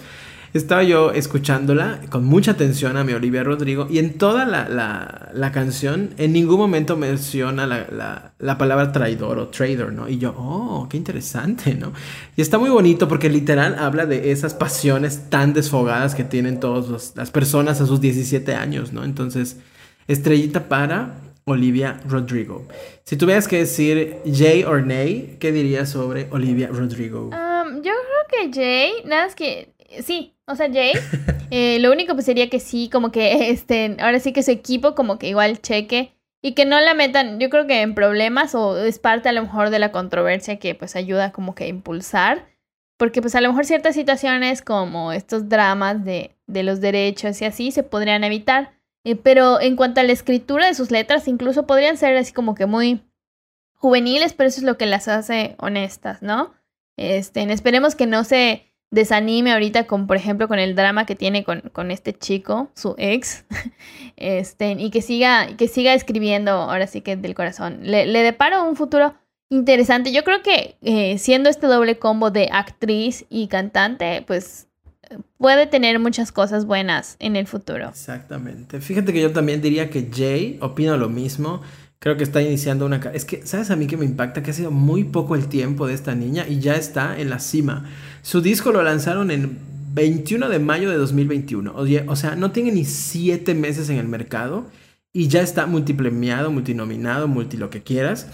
Estaba 0.53 0.83
yo 0.83 1.13
escuchándola 1.13 2.01
con 2.11 2.25
mucha 2.25 2.51
atención 2.51 2.97
a 2.97 3.05
mi 3.05 3.13
Olivia 3.13 3.45
Rodrigo 3.45 3.87
y 3.89 3.99
en 3.99 4.19
toda 4.19 4.45
la, 4.45 5.53
canción 5.53 6.11
en 6.19 6.33
ningún 6.33 6.59
momento 6.59 6.97
menciona 6.97 7.69
la, 7.69 8.59
palabra 8.59 8.91
traidor 8.91 9.39
o 9.39 9.49
trader, 9.49 9.93
¿no? 9.93 10.09
Y 10.09 10.19
yo, 10.19 10.35
oh, 10.37 10.89
qué 10.91 10.97
interesante, 10.97 11.75
¿no? 11.75 11.93
Y 12.37 12.43
está 12.43 12.59
muy 12.59 12.69
bonito 12.69 13.07
porque 13.07 13.31
literal 13.31 13.77
habla 13.79 14.07
de 14.07 14.33
esas 14.33 14.55
pasiones 14.55 15.31
tan 15.31 15.53
desfogadas 15.53 16.17
que 16.17 16.25
tienen 16.25 16.59
todas 16.59 17.15
las 17.15 17.31
personas 17.31 17.81
a 17.81 17.87
sus 17.87 18.01
17 18.01 18.53
años, 18.55 18.93
¿no? 18.93 19.05
Entonces, 19.05 19.59
estrellita 20.09 20.69
para 20.69 21.15
Olivia 21.45 22.01
Rodrigo. 22.09 22.67
Si 23.05 23.17
tuvieras 23.17 23.47
que 23.47 23.59
decir 23.59 24.17
Jay 24.25 24.65
or 24.65 24.85
Nay, 24.85 25.37
¿qué 25.39 25.53
dirías 25.53 25.91
sobre 25.91 26.27
Olivia 26.31 26.69
Rodrigo? 26.73 27.27
Um, 27.27 27.83
yo 27.83 27.93
creo 27.93 28.51
que 28.51 28.53
Jay, 28.53 28.93
nada 29.05 29.27
es 29.27 29.37
que 29.37 29.75
sí, 30.03 30.35
o 30.51 30.57
sea, 30.57 30.71
Jay, 30.73 30.93
eh, 31.51 31.79
lo 31.81 31.93
único 31.93 32.15
pues 32.15 32.27
sería 32.27 32.51
que 32.51 32.61
sí, 32.61 32.89
como 32.91 33.11
que 33.11 33.51
este, 33.51 33.97
ahora 34.01 34.21
sí 34.21 34.33
que 34.33 34.43
su 34.43 34.51
equipo 34.51 34.95
como 34.95 35.19
que 35.19 35.29
igual 35.29 35.61
cheque 35.61 36.13
y 36.43 36.53
que 36.53 36.65
no 36.65 36.81
la 36.81 36.95
metan, 36.95 37.39
yo 37.39 37.51
creo 37.51 37.67
que 37.67 37.83
en 37.83 37.95
problemas 37.95 38.55
o 38.55 38.79
es 38.79 38.99
parte 38.99 39.29
a 39.29 39.33
lo 39.33 39.43
mejor 39.43 39.71
de 39.71 39.79
la 39.79 39.93
controversia 39.93 40.59
que 40.59 40.75
pues 40.75 40.97
ayuda 40.97 41.33
como 41.33 41.55
que 41.55 41.65
a 41.65 41.69
impulsar, 41.69 42.49
porque 42.97 43.21
pues 43.21 43.35
a 43.35 43.41
lo 43.41 43.49
mejor 43.49 43.67
ciertas 43.67 43.95
situaciones 43.95 44.63
como 44.63 45.13
estos 45.13 45.49
dramas 45.49 46.05
de, 46.05 46.37
de 46.47 46.63
los 46.63 46.81
derechos 46.81 47.41
y 47.43 47.45
así 47.45 47.73
se 47.73 47.83
podrían 47.83 48.25
evitar, 48.25 48.73
eh, 49.05 49.17
pero 49.17 49.61
en 49.61 49.77
cuanto 49.77 50.01
a 50.01 50.05
la 50.05 50.13
escritura 50.13 50.67
de 50.67 50.75
sus 50.75 50.91
letras, 50.91 51.29
incluso 51.29 51.67
podrían 51.67 51.97
ser 51.97 52.17
así 52.17 52.33
como 52.33 52.55
que 52.55 52.67
muy 52.67 53.03
juveniles, 53.75 54.33
pero 54.33 54.49
eso 54.49 54.61
es 54.61 54.65
lo 54.65 54.77
que 54.77 54.87
las 54.87 55.09
hace 55.09 55.57
honestas, 55.59 56.23
¿no? 56.23 56.53
Este, 56.97 57.43
esperemos 57.51 57.95
que 57.95 58.07
no 58.07 58.25
se 58.25 58.70
desanime 58.91 59.53
ahorita 59.53 59.87
con, 59.87 60.07
por 60.07 60.17
ejemplo, 60.17 60.49
con 60.49 60.59
el 60.59 60.75
drama 60.75 61.07
que 61.07 61.15
tiene 61.15 61.45
con, 61.45 61.61
con 61.73 61.91
este 61.91 62.13
chico, 62.13 62.71
su 62.75 62.95
ex, 62.99 63.45
este, 64.17 64.73
y 64.73 64.91
que 64.91 65.03
siga, 65.03 65.57
que 65.57 65.69
siga 65.69 65.95
escribiendo 65.95 66.53
ahora 66.53 66.87
sí 66.87 67.01
que 67.01 67.17
del 67.17 67.35
corazón. 67.35 67.81
Le, 67.83 68.07
le 68.07 68.23
deparo 68.23 68.65
un 68.65 68.77
futuro 68.77 69.15
interesante. 69.51 70.13
Yo 70.13 70.25
creo 70.25 70.43
que 70.43 70.77
eh, 70.83 71.19
siendo 71.19 71.51
este 71.51 71.67
doble 71.67 71.99
combo 71.99 72.31
de 72.31 72.49
actriz 72.53 73.27
y 73.29 73.49
cantante, 73.49 74.23
pues 74.27 74.69
puede 75.39 75.67
tener 75.67 75.99
muchas 75.99 76.33
cosas 76.33 76.65
buenas 76.65 77.17
en 77.19 77.37
el 77.37 77.47
futuro. 77.47 77.89
Exactamente. 77.89 78.81
Fíjate 78.81 79.13
que 79.13 79.21
yo 79.21 79.33
también 79.33 79.61
diría 79.61 79.91
que 79.91 80.09
Jay 80.13 80.59
opino 80.61 80.97
lo 80.97 81.09
mismo. 81.09 81.63
Creo 81.99 82.17
que 82.17 82.25
está 82.25 82.41
iniciando 82.41 82.87
una... 82.87 82.97
Es 83.13 83.25
que, 83.25 83.47
¿sabes 83.47 83.71
a 83.71 83.77
mí 83.77 83.87
que 83.87 83.97
me 83.97 84.07
impacta? 84.07 84.43
Que 84.43 84.53
ha 84.53 84.55
sido 84.55 84.71
muy 84.71 85.05
poco 85.05 85.35
el 85.35 85.49
tiempo 85.49 85.87
de 85.87 85.95
esta 85.95 86.15
niña 86.15 86.47
y 86.49 86.61
ya 86.61 86.75
está 86.77 87.19
en 87.19 87.29
la 87.29 87.41
cima. 87.41 87.91
Su 88.23 88.41
disco 88.41 88.73
lo 88.73 88.83
lanzaron 88.83 89.31
en 89.31 89.59
21 89.95 90.49
de 90.49 90.59
mayo 90.59 90.91
de 90.91 90.97
2021. 90.97 91.73
Oye, 91.75 92.05
o 92.07 92.17
sea, 92.17 92.37
no 92.37 92.51
tiene 92.53 92.73
ni 92.73 92.85
7 92.85 93.55
meses 93.55 93.91
en 93.91 93.99
el 93.99 94.09
mercado 94.09 94.67
y 95.13 95.29
ya 95.29 95.41
está 95.41 95.67
multipremiado, 95.67 96.51
multinominado, 96.51 97.29
multi 97.29 97.57
lo 97.57 97.71
que 97.71 97.83
quieras. 97.83 98.29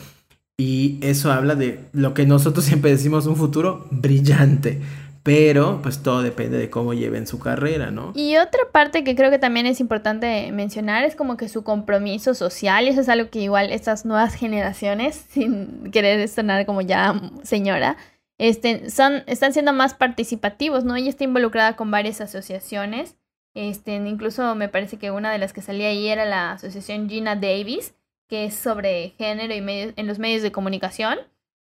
Y 0.59 0.99
eso 1.03 1.33
habla 1.33 1.55
de 1.55 1.81
lo 1.92 2.14
que 2.14 2.27
nosotros 2.27 2.64
siempre 2.66 2.90
decimos, 2.90 3.27
un 3.27 3.37
futuro 3.37 3.87
brillante. 3.90 4.81
Pero 5.22 5.81
pues 5.83 6.05
todo 6.05 6.22
depende 6.22 6.57
de 6.57 6.70
cómo 6.70 6.94
lleven 6.94 7.27
su 7.27 7.40
carrera, 7.40 7.90
¿no? 7.90 8.12
Y 8.14 8.37
otra 8.37 8.61
parte 8.70 9.03
que 9.03 9.16
creo 9.16 9.29
que 9.29 9.40
también 9.40 9.66
es 9.66 9.81
importante 9.81 10.53
mencionar 10.53 11.03
es 11.03 11.16
como 11.16 11.37
que 11.37 11.49
su 11.49 11.64
compromiso 11.64 12.33
social, 12.33 12.85
y 12.85 12.90
eso 12.90 13.01
es 13.01 13.09
algo 13.09 13.29
que 13.29 13.40
igual 13.40 13.72
estas 13.72 14.05
nuevas 14.05 14.35
generaciones, 14.35 15.25
sin 15.31 15.90
querer 15.90 16.29
sonar 16.29 16.64
como 16.64 16.81
ya 16.81 17.20
señora, 17.42 17.96
este, 18.38 18.90
son, 18.90 19.22
están 19.27 19.53
siendo 19.53 19.72
más 19.72 19.94
participativos, 19.94 20.85
¿no? 20.85 20.96
Ella 20.96 21.09
está 21.09 21.25
involucrada 21.25 21.77
con 21.77 21.90
varias 21.90 22.20
asociaciones, 22.20 23.16
este, 23.55 23.94
incluso 23.96 24.55
me 24.55 24.68
parece 24.68 24.99
que 24.99 25.11
una 25.11 25.33
de 25.33 25.38
las 25.38 25.53
que 25.53 25.62
salía 25.62 25.88
ahí 25.88 26.09
era 26.09 26.25
la 26.27 26.53
asociación 26.53 27.09
Gina 27.09 27.37
Davis, 27.37 27.94
que 28.29 28.44
es 28.46 28.55
sobre 28.55 29.11
género 29.18 29.55
y 29.55 29.61
medios, 29.61 29.94
en 29.96 30.07
los 30.07 30.18
medios 30.18 30.42
de 30.42 30.53
comunicación, 30.53 31.18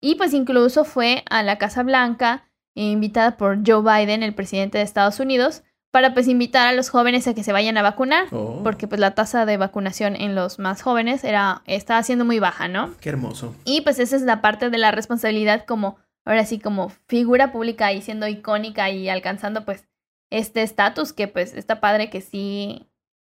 y 0.01 0.15
pues 0.15 0.33
incluso 0.33 0.85
fue 0.85 1.23
a 1.29 1.41
la 1.43 1.57
Casa 1.57 1.83
Blanca, 1.83 2.45
invitada 2.75 3.35
por 3.37 3.59
Joe 3.65 3.81
Biden, 3.81 4.23
el 4.23 4.35
presidente 4.35 4.77
de 4.77 4.83
Estados 4.83 5.19
Unidos, 5.19 5.63
para 5.91 6.13
pues 6.13 6.27
invitar 6.27 6.67
a 6.67 6.73
los 6.73 6.89
jóvenes 6.89 7.27
a 7.27 7.33
que 7.33 7.43
se 7.43 7.51
vayan 7.51 7.75
a 7.77 7.81
vacunar, 7.81 8.27
Oh. 8.31 8.61
porque 8.63 8.87
pues 8.87 9.01
la 9.01 9.15
tasa 9.15 9.45
de 9.47 9.57
vacunación 9.57 10.15
en 10.15 10.35
los 10.35 10.59
más 10.59 10.83
jóvenes 10.83 11.23
era 11.23 11.63
estaba 11.65 12.03
siendo 12.03 12.25
muy 12.25 12.37
baja, 12.39 12.67
¿no? 12.67 12.93
Qué 13.01 13.09
hermoso. 13.09 13.55
Y 13.65 13.81
pues 13.81 13.97
esa 13.97 14.15
es 14.15 14.21
la 14.21 14.39
parte 14.41 14.69
de 14.69 14.77
la 14.77 14.91
responsabilidad 14.91 15.65
como 15.65 15.97
ahora 16.25 16.45
sí 16.45 16.59
como 16.59 16.89
figura 17.07 17.51
pública 17.51 17.91
y 17.93 18.01
siendo 18.01 18.27
icónica 18.27 18.89
y 18.89 19.09
alcanzando 19.09 19.65
pues 19.65 19.87
este 20.29 20.61
estatus 20.61 21.13
que 21.13 21.27
pues 21.27 21.53
está 21.53 21.79
padre 21.79 22.09
que 22.09 22.21
sí 22.21 22.85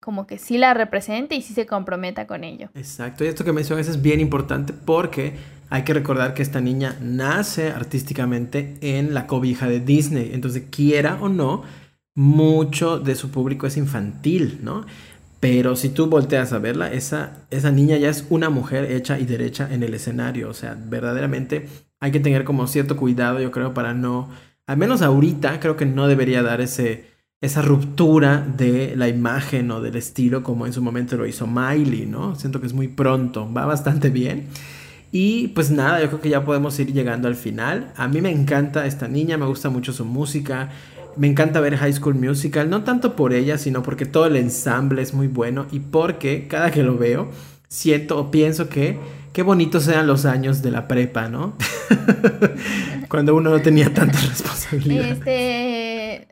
como 0.00 0.26
que 0.26 0.38
sí 0.38 0.58
la 0.58 0.74
represente 0.74 1.34
y 1.34 1.40
sí 1.40 1.54
se 1.54 1.66
comprometa 1.66 2.26
con 2.26 2.44
ello. 2.44 2.68
Exacto, 2.74 3.24
y 3.24 3.28
esto 3.28 3.42
que 3.42 3.52
mencionas 3.52 3.88
es 3.88 4.02
bien 4.02 4.20
importante 4.20 4.74
porque 4.74 5.34
hay 5.70 5.82
que 5.82 5.94
recordar 5.94 6.34
que 6.34 6.42
esta 6.42 6.60
niña 6.60 6.98
nace 7.00 7.70
artísticamente 7.70 8.76
en 8.82 9.14
la 9.14 9.26
cobija 9.26 9.66
de 9.66 9.80
Disney, 9.80 10.30
entonces 10.34 10.64
quiera 10.70 11.18
o 11.22 11.30
no, 11.30 11.62
mucho 12.14 12.98
de 12.98 13.14
su 13.14 13.30
público 13.30 13.66
es 13.66 13.76
infantil, 13.78 14.60
¿no? 14.62 14.84
Pero 15.40 15.74
si 15.74 15.88
tú 15.88 16.06
volteas 16.06 16.52
a 16.52 16.58
verla, 16.58 16.92
esa, 16.92 17.38
esa 17.50 17.70
niña 17.70 17.96
ya 17.96 18.08
es 18.08 18.26
una 18.30 18.50
mujer 18.50 18.90
hecha 18.90 19.18
y 19.18 19.26
derecha 19.26 19.68
en 19.72 19.82
el 19.82 19.94
escenario, 19.94 20.48
o 20.48 20.54
sea, 20.54 20.76
verdaderamente 20.78 21.68
hay 22.04 22.10
que 22.10 22.20
tener 22.20 22.44
como 22.44 22.66
cierto 22.66 22.98
cuidado, 22.98 23.40
yo 23.40 23.50
creo, 23.50 23.72
para 23.72 23.94
no, 23.94 24.28
al 24.66 24.76
menos 24.76 25.00
ahorita, 25.00 25.58
creo 25.58 25.78
que 25.78 25.86
no 25.86 26.06
debería 26.06 26.42
dar 26.42 26.60
ese, 26.60 27.06
esa 27.40 27.62
ruptura 27.62 28.46
de 28.46 28.94
la 28.94 29.08
imagen 29.08 29.70
o 29.70 29.80
del 29.80 29.96
estilo 29.96 30.42
como 30.42 30.66
en 30.66 30.74
su 30.74 30.82
momento 30.82 31.16
lo 31.16 31.24
hizo 31.26 31.46
Miley, 31.46 32.04
¿no? 32.04 32.36
Siento 32.36 32.60
que 32.60 32.66
es 32.66 32.74
muy 32.74 32.88
pronto, 32.88 33.50
va 33.50 33.64
bastante 33.64 34.10
bien. 34.10 34.48
Y 35.12 35.48
pues 35.48 35.70
nada, 35.70 36.02
yo 36.02 36.08
creo 36.08 36.20
que 36.20 36.28
ya 36.28 36.44
podemos 36.44 36.78
ir 36.78 36.92
llegando 36.92 37.26
al 37.26 37.36
final. 37.36 37.90
A 37.96 38.06
mí 38.06 38.20
me 38.20 38.30
encanta 38.30 38.84
esta 38.84 39.08
niña, 39.08 39.38
me 39.38 39.46
gusta 39.46 39.70
mucho 39.70 39.94
su 39.94 40.04
música. 40.04 40.72
Me 41.16 41.26
encanta 41.26 41.60
ver 41.60 41.78
High 41.78 41.94
School 41.94 42.16
Musical, 42.16 42.68
no 42.68 42.84
tanto 42.84 43.16
por 43.16 43.32
ella, 43.32 43.56
sino 43.56 43.82
porque 43.82 44.04
todo 44.04 44.26
el 44.26 44.36
ensamble 44.36 45.00
es 45.00 45.14
muy 45.14 45.28
bueno 45.28 45.64
y 45.72 45.80
porque 45.80 46.48
cada 46.48 46.70
que 46.70 46.82
lo 46.82 46.98
veo 46.98 47.30
siento 47.66 48.18
o 48.18 48.30
pienso 48.30 48.68
que 48.68 48.98
qué 49.34 49.42
bonitos 49.42 49.86
eran 49.88 50.06
los 50.06 50.24
años 50.24 50.62
de 50.62 50.70
la 50.70 50.86
prepa, 50.86 51.28
¿no? 51.28 51.56
Cuando 53.08 53.34
uno 53.34 53.50
no 53.50 53.60
tenía 53.60 53.92
tanta 53.92 54.16
responsabilidad. 54.20 55.06
Este, 55.06 56.28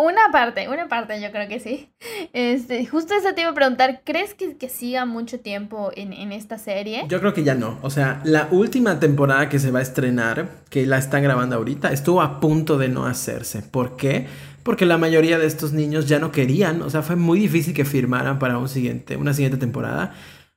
una 0.00 0.30
parte, 0.32 0.68
una 0.68 0.88
parte 0.88 1.20
yo 1.20 1.32
creo 1.32 1.48
que 1.48 1.58
sí. 1.58 1.90
Este, 2.32 2.86
justo 2.86 3.12
eso 3.14 3.34
te 3.34 3.40
iba 3.40 3.50
a 3.50 3.54
preguntar, 3.54 4.02
¿crees 4.04 4.34
que, 4.34 4.56
que 4.56 4.68
siga 4.68 5.04
mucho 5.04 5.40
tiempo 5.40 5.90
en, 5.96 6.12
en, 6.12 6.30
esta 6.30 6.56
serie? 6.56 7.04
Yo 7.08 7.18
creo 7.18 7.34
que 7.34 7.42
ya 7.42 7.56
no. 7.56 7.78
O 7.82 7.90
sea, 7.90 8.20
la 8.24 8.46
última 8.52 9.00
temporada 9.00 9.48
que 9.48 9.58
se 9.58 9.72
va 9.72 9.80
a 9.80 9.82
estrenar, 9.82 10.48
que 10.70 10.86
la 10.86 10.98
están 10.98 11.24
grabando 11.24 11.56
ahorita, 11.56 11.92
estuvo 11.92 12.22
a 12.22 12.38
punto 12.38 12.78
de 12.78 12.88
no 12.88 13.04
hacerse. 13.04 13.62
¿Por 13.62 13.96
qué? 13.96 14.28
Porque 14.62 14.86
la 14.86 14.96
mayoría 14.96 15.40
de 15.40 15.46
estos 15.46 15.72
niños 15.72 16.06
ya 16.06 16.20
no 16.20 16.30
querían, 16.30 16.82
o 16.82 16.88
sea, 16.88 17.02
fue 17.02 17.16
muy 17.16 17.40
difícil 17.40 17.74
que 17.74 17.84
firmaran 17.84 18.38
para 18.38 18.58
un 18.58 18.68
siguiente, 18.68 19.16
una 19.16 19.34
siguiente 19.34 19.58
temporada. 19.58 20.14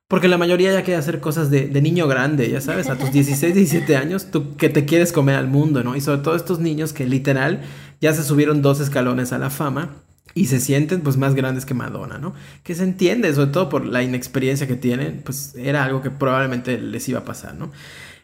Porque 0.07 0.29
la 0.29 0.37
mayoría 0.37 0.71
ya 0.71 0.83
quiere 0.83 0.97
hacer 0.99 1.19
cosas 1.19 1.49
de, 1.49 1.67
de, 1.67 1.81
niño 1.81 2.07
grande, 2.07 2.49
ya 2.49 2.61
sabes, 2.61 2.89
a 2.89 2.97
tus 2.97 3.11
16, 3.11 3.53
17 3.53 3.97
años, 3.97 4.31
tú 4.31 4.55
que 4.55 4.69
te 4.69 4.85
quieres 4.85 5.11
comer 5.11 5.35
al 5.35 5.47
mundo, 5.47 5.83
¿no? 5.83 5.97
Y 5.97 6.01
sobre 6.01 6.21
todo 6.21 6.35
estos 6.35 6.59
niños 6.59 6.93
que 6.93 7.05
literal 7.05 7.61
ya 7.99 8.13
se 8.13 8.23
subieron 8.23 8.61
dos 8.61 8.79
escalones 8.79 9.33
a 9.33 9.37
la 9.37 9.49
fama 9.49 9.95
y 10.33 10.45
se 10.45 10.59
sienten 10.59 11.01
pues 11.01 11.17
más 11.17 11.35
grandes 11.35 11.65
que 11.65 11.73
Madonna, 11.73 12.19
¿no? 12.19 12.33
Que 12.63 12.75
se 12.75 12.83
entiende, 12.83 13.33
sobre 13.33 13.51
todo 13.51 13.69
por 13.69 13.85
la 13.85 14.03
inexperiencia 14.03 14.67
que 14.67 14.75
tienen, 14.75 15.21
pues 15.25 15.55
era 15.55 15.83
algo 15.83 16.01
que 16.01 16.11
probablemente 16.11 16.77
les 16.77 17.09
iba 17.09 17.19
a 17.19 17.25
pasar, 17.25 17.55
¿no? 17.55 17.71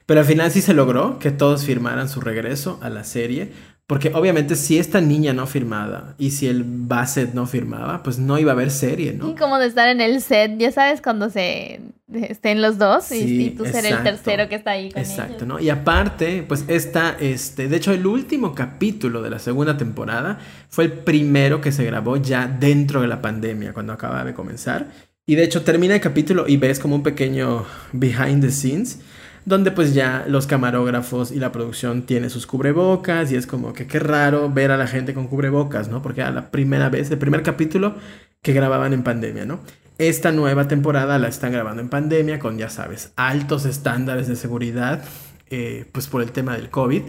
Pero 0.06 0.20
al 0.20 0.26
final 0.26 0.52
sí 0.52 0.62
se 0.62 0.74
logró 0.74 1.18
que 1.18 1.32
todos 1.32 1.66
firmaran 1.66 2.08
su 2.08 2.22
regreso 2.22 2.80
a 2.82 2.90
la 2.90 3.04
serie, 3.04 3.52
porque 3.86 4.12
obviamente 4.14 4.56
si 4.56 4.78
esta 4.78 5.02
niña 5.02 5.34
no 5.34 5.46
firmaba 5.46 6.16
y 6.18 6.32
si 6.32 6.48
el 6.48 6.64
Bassett 6.66 7.34
no 7.34 7.46
firmaba, 7.46 8.02
pues 8.02 8.18
no 8.18 8.40
iba 8.40 8.52
a 8.52 8.56
haber 8.56 8.72
serie, 8.72 9.14
¿no? 9.14 9.30
Y 9.30 9.36
como 9.36 9.60
de 9.60 9.68
estar 9.68 9.90
en 9.90 10.00
el 10.00 10.22
set, 10.22 10.58
ya 10.58 10.72
sabes, 10.72 11.02
cuando 11.02 11.30
se 11.30 11.82
estén 12.14 12.62
los 12.62 12.78
dos 12.78 13.06
sí, 13.06 13.18
y, 13.18 13.46
y, 13.46 13.50
tú 13.50 13.66
ser 13.66 13.86
el 13.86 14.04
tercero 14.04 14.48
que 14.48 14.56
está 14.56 14.72
ahí 14.72 14.92
con 14.92 15.02
Exacto, 15.02 15.34
ellos. 15.36 15.48
¿no? 15.48 15.60
Y 15.60 15.70
aparte, 15.70 16.46
pues 16.48 16.64
esta, 16.68 17.18
este, 17.20 17.68
de 17.68 17.76
hecho 17.76 17.92
el 17.92 18.06
último 18.06 18.56
capítulo 18.56 19.22
de 19.22 19.32
la 19.32 19.40
segunda 19.40 19.78
temporada 19.78 20.40
fue 20.70 20.86
el 20.86 20.92
primero 20.92 21.60
que 21.60 21.72
se 21.72 21.84
grabó 21.84 22.18
ya 22.18 22.48
dentro 22.48 23.02
de 23.02 23.08
la 23.08 23.22
pandemia, 23.22 23.74
cuando 23.74 23.92
acaba 23.94 24.24
de 24.24 24.34
comenzar. 24.34 24.88
Y 25.26 25.36
de 25.36 25.44
hecho 25.44 25.64
termina 25.64 25.96
el 25.96 26.02
capítulo 26.02 26.48
y 26.48 26.58
ves 26.58 26.80
como 26.80 26.96
un 26.96 27.04
pequeño 27.04 27.66
behind 27.92 28.42
the 28.42 28.52
scenes 28.52 29.00
donde 29.46 29.72
pues 29.72 29.94
ya 29.94 30.26
los 30.28 30.48
camarógrafos 30.48 31.32
y 31.32 31.40
la 31.40 31.52
producción 31.52 32.04
tienen 32.04 32.30
sus 32.30 32.48
cubrebocas 32.48 33.32
y 33.32 33.36
es 33.36 33.46
como 33.48 33.74
que 33.74 33.88
qué 33.88 34.00
raro 34.00 34.50
ver 34.50 34.72
a 34.72 34.78
la 34.78 34.88
gente 34.88 35.14
con 35.14 35.28
cubrebocas, 35.28 35.90
¿no? 35.90 36.02
Porque 36.02 36.22
era 36.22 36.32
la 36.32 36.52
primera 36.52 36.90
vez, 36.90 37.12
el 37.12 37.18
primer 37.18 37.44
capítulo 37.44 37.96
que 38.42 38.54
grababan 38.54 38.94
en 38.94 39.04
pandemia, 39.04 39.46
¿no? 39.46 39.60
Esta 39.98 40.32
nueva 40.32 40.68
temporada 40.68 41.20
la 41.20 41.28
están 41.28 41.52
grabando 41.52 41.82
en 41.82 41.90
pandemia 41.90 42.40
con, 42.40 42.58
ya 42.58 42.70
sabes, 42.70 43.12
altos 43.16 43.66
estándares 43.66 44.28
de 44.28 44.36
seguridad, 44.36 45.04
eh, 45.50 45.86
pues 45.92 46.08
por 46.08 46.22
el 46.22 46.32
tema 46.32 46.56
del 46.56 46.70
COVID. 46.70 47.04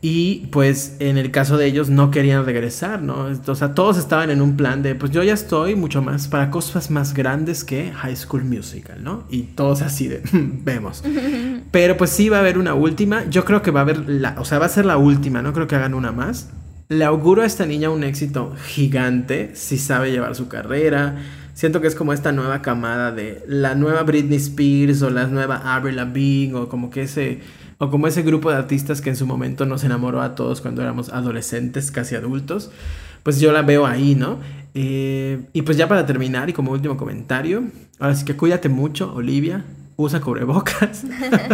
Y 0.00 0.46
pues 0.52 0.96
en 1.00 1.18
el 1.18 1.32
caso 1.32 1.56
de 1.56 1.66
ellos 1.66 1.90
no 1.90 2.12
querían 2.12 2.44
regresar, 2.44 3.02
¿no? 3.02 3.26
O 3.46 3.54
sea, 3.56 3.74
todos 3.74 3.98
estaban 3.98 4.30
en 4.30 4.40
un 4.40 4.56
plan 4.56 4.80
de, 4.82 4.94
pues 4.94 5.10
yo 5.10 5.24
ya 5.24 5.34
estoy 5.34 5.74
mucho 5.74 6.02
más 6.02 6.28
para 6.28 6.50
cosas 6.50 6.90
más 6.90 7.14
grandes 7.14 7.64
que 7.64 7.90
High 7.92 8.14
School 8.14 8.44
Musical, 8.44 9.02
¿no? 9.02 9.24
Y 9.28 9.42
todos 9.42 9.82
así 9.82 10.06
de, 10.06 10.22
vemos. 10.32 11.02
Pero 11.72 11.96
pues 11.96 12.10
sí 12.10 12.28
va 12.28 12.36
a 12.36 12.40
haber 12.40 12.58
una 12.58 12.74
última. 12.74 13.28
Yo 13.28 13.44
creo 13.44 13.62
que 13.62 13.72
va 13.72 13.80
a 13.80 13.82
haber, 13.82 14.08
la, 14.08 14.36
o 14.38 14.44
sea, 14.44 14.60
va 14.60 14.66
a 14.66 14.70
ser 14.70 14.86
la 14.86 14.98
última, 14.98 15.42
no 15.42 15.52
creo 15.52 15.66
que 15.66 15.74
hagan 15.74 15.94
una 15.94 16.12
más. 16.12 16.50
Le 16.88 17.04
auguro 17.04 17.42
a 17.42 17.46
esta 17.46 17.66
niña 17.66 17.90
un 17.90 18.04
éxito 18.04 18.54
gigante 18.66 19.50
si 19.54 19.78
sabe 19.78 20.10
llevar 20.10 20.34
su 20.36 20.48
carrera, 20.48 21.16
Siento 21.58 21.80
que 21.80 21.88
es 21.88 21.96
como 21.96 22.12
esta 22.12 22.30
nueva 22.30 22.62
camada 22.62 23.10
de 23.10 23.42
la 23.48 23.74
nueva 23.74 24.04
Britney 24.04 24.36
Spears 24.36 25.02
o 25.02 25.10
la 25.10 25.26
nueva 25.26 25.74
Avril 25.74 25.96
Lavigne 25.96 26.54
o 26.54 26.68
como 26.68 26.88
que 26.88 27.02
ese 27.02 27.40
o 27.78 27.90
como 27.90 28.06
ese 28.06 28.22
grupo 28.22 28.50
de 28.50 28.56
artistas 28.56 29.00
que 29.00 29.10
en 29.10 29.16
su 29.16 29.26
momento 29.26 29.64
nos 29.64 29.84
enamoró 29.84 30.20
a 30.20 30.34
todos 30.34 30.60
cuando 30.60 30.82
éramos 30.82 31.10
adolescentes, 31.10 31.90
casi 31.90 32.16
adultos. 32.16 32.70
Pues 33.22 33.40
yo 33.40 33.52
la 33.52 33.62
veo 33.62 33.86
ahí, 33.86 34.14
¿no? 34.14 34.38
Eh, 34.74 35.40
y 35.52 35.62
pues 35.62 35.76
ya 35.76 35.88
para 35.88 36.06
terminar 36.06 36.50
y 36.50 36.52
como 36.52 36.72
último 36.72 36.96
comentario, 36.96 37.64
ahora 37.98 38.14
sí 38.14 38.24
que 38.24 38.36
cuídate 38.36 38.68
mucho, 38.68 39.12
Olivia, 39.14 39.64
usa 39.96 40.20
cubrebocas 40.20 41.04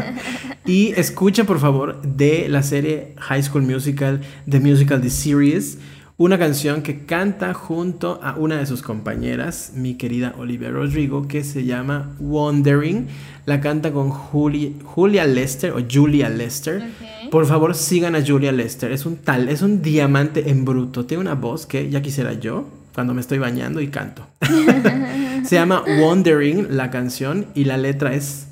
y 0.66 0.88
escucha 0.92 1.44
por 1.44 1.58
favor 1.58 2.02
de 2.02 2.48
la 2.48 2.62
serie 2.62 3.14
High 3.18 3.42
School 3.42 3.62
Musical, 3.62 4.20
The 4.48 4.60
Musical, 4.60 5.00
The 5.00 5.10
Series 5.10 5.78
una 6.16 6.38
canción 6.38 6.82
que 6.82 7.04
canta 7.04 7.52
junto 7.54 8.20
a 8.22 8.36
una 8.36 8.56
de 8.56 8.66
sus 8.66 8.82
compañeras, 8.82 9.72
mi 9.74 9.94
querida 9.94 10.34
Olivia 10.38 10.70
Rodrigo, 10.70 11.26
que 11.26 11.42
se 11.42 11.64
llama 11.64 12.14
Wandering. 12.20 13.08
La 13.46 13.60
canta 13.60 13.92
con 13.92 14.10
Julia 14.10 15.26
Lester 15.26 15.72
o 15.72 15.80
Julia 15.90 16.28
Lester. 16.28 16.84
Por 17.32 17.46
favor, 17.46 17.74
sigan 17.74 18.14
a 18.14 18.24
Julia 18.24 18.52
Lester. 18.52 18.92
Es 18.92 19.06
un 19.06 19.16
tal, 19.16 19.48
es 19.48 19.60
un 19.60 19.82
diamante 19.82 20.50
en 20.50 20.64
bruto. 20.64 21.04
Tiene 21.04 21.20
una 21.22 21.34
voz 21.34 21.66
que 21.66 21.90
ya 21.90 22.00
quisiera 22.00 22.32
yo 22.34 22.68
cuando 22.94 23.12
me 23.12 23.20
estoy 23.20 23.38
bañando 23.38 23.80
y 23.80 23.88
canto. 23.88 24.24
se 25.44 25.56
llama 25.56 25.82
Wandering 26.00 26.76
la 26.76 26.92
canción 26.92 27.46
y 27.56 27.64
la 27.64 27.76
letra 27.76 28.14
es 28.14 28.46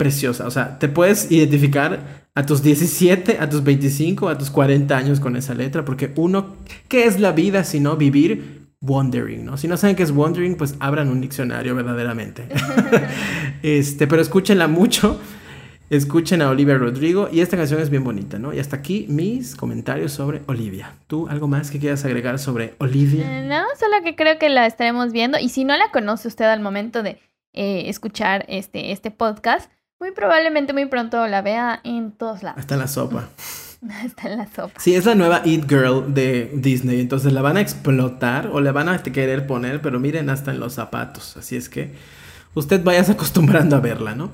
preciosa. 0.00 0.46
O 0.46 0.50
sea, 0.50 0.78
te 0.78 0.88
puedes 0.88 1.30
identificar 1.30 2.24
a 2.34 2.46
tus 2.46 2.62
17, 2.62 3.36
a 3.38 3.50
tus 3.50 3.62
25, 3.62 4.30
a 4.30 4.38
tus 4.38 4.48
40 4.48 4.96
años 4.96 5.20
con 5.20 5.36
esa 5.36 5.52
letra, 5.52 5.84
porque 5.84 6.10
uno, 6.16 6.56
¿qué 6.88 7.04
es 7.04 7.20
la 7.20 7.32
vida 7.32 7.64
si 7.64 7.80
no 7.80 7.98
vivir 7.98 8.70
wandering, 8.80 9.44
¿no? 9.44 9.58
Si 9.58 9.68
no 9.68 9.76
saben 9.76 9.96
qué 9.96 10.02
es 10.02 10.10
wandering, 10.10 10.56
pues 10.56 10.74
abran 10.80 11.10
un 11.10 11.20
diccionario 11.20 11.74
verdaderamente. 11.74 12.48
este, 13.62 14.06
pero 14.06 14.22
escúchenla 14.22 14.68
mucho. 14.68 15.20
Escuchen 15.90 16.40
a 16.40 16.48
Olivia 16.48 16.78
Rodrigo 16.78 17.28
y 17.30 17.40
esta 17.40 17.58
canción 17.58 17.78
es 17.82 17.90
bien 17.90 18.02
bonita, 18.02 18.38
¿no? 18.38 18.54
Y 18.54 18.58
hasta 18.58 18.76
aquí 18.76 19.04
mis 19.10 19.54
comentarios 19.54 20.12
sobre 20.12 20.40
Olivia. 20.46 20.94
¿Tú 21.08 21.28
algo 21.28 21.46
más 21.46 21.70
que 21.70 21.78
quieras 21.78 22.06
agregar 22.06 22.38
sobre 22.38 22.72
Olivia? 22.78 23.40
Eh, 23.40 23.46
no, 23.46 23.64
solo 23.78 24.02
que 24.02 24.16
creo 24.16 24.38
que 24.38 24.48
la 24.48 24.66
estaremos 24.66 25.12
viendo 25.12 25.38
y 25.38 25.50
si 25.50 25.64
no 25.64 25.76
la 25.76 25.90
conoce 25.90 26.26
usted 26.26 26.46
al 26.46 26.60
momento 26.60 27.02
de 27.02 27.18
eh, 27.52 27.90
escuchar 27.90 28.46
este, 28.48 28.92
este 28.92 29.10
podcast, 29.10 29.70
muy 30.00 30.12
probablemente 30.12 30.72
muy 30.72 30.86
pronto 30.86 31.26
la 31.26 31.42
vea 31.42 31.80
en 31.84 32.12
todos 32.12 32.42
lados. 32.42 32.58
Está 32.58 32.74
en 32.74 32.80
la 32.80 32.88
sopa. 32.88 33.28
Está 34.04 34.30
en 34.30 34.38
la 34.38 34.46
sopa. 34.46 34.80
Sí, 34.80 34.94
es 34.94 35.04
la 35.04 35.14
nueva 35.14 35.42
Eat 35.44 35.68
Girl 35.68 36.12
de 36.12 36.50
Disney. 36.54 37.00
Entonces 37.00 37.32
la 37.32 37.42
van 37.42 37.58
a 37.58 37.60
explotar 37.60 38.48
o 38.48 38.60
le 38.60 38.72
van 38.72 38.88
a 38.88 39.02
querer 39.02 39.46
poner, 39.46 39.80
pero 39.80 40.00
miren 40.00 40.30
hasta 40.30 40.50
en 40.50 40.60
los 40.60 40.74
zapatos. 40.74 41.36
Así 41.36 41.56
es 41.56 41.68
que 41.68 41.92
usted 42.54 42.82
vaya 42.82 43.00
acostumbrando 43.12 43.76
a 43.76 43.80
verla, 43.80 44.14
¿no? 44.14 44.30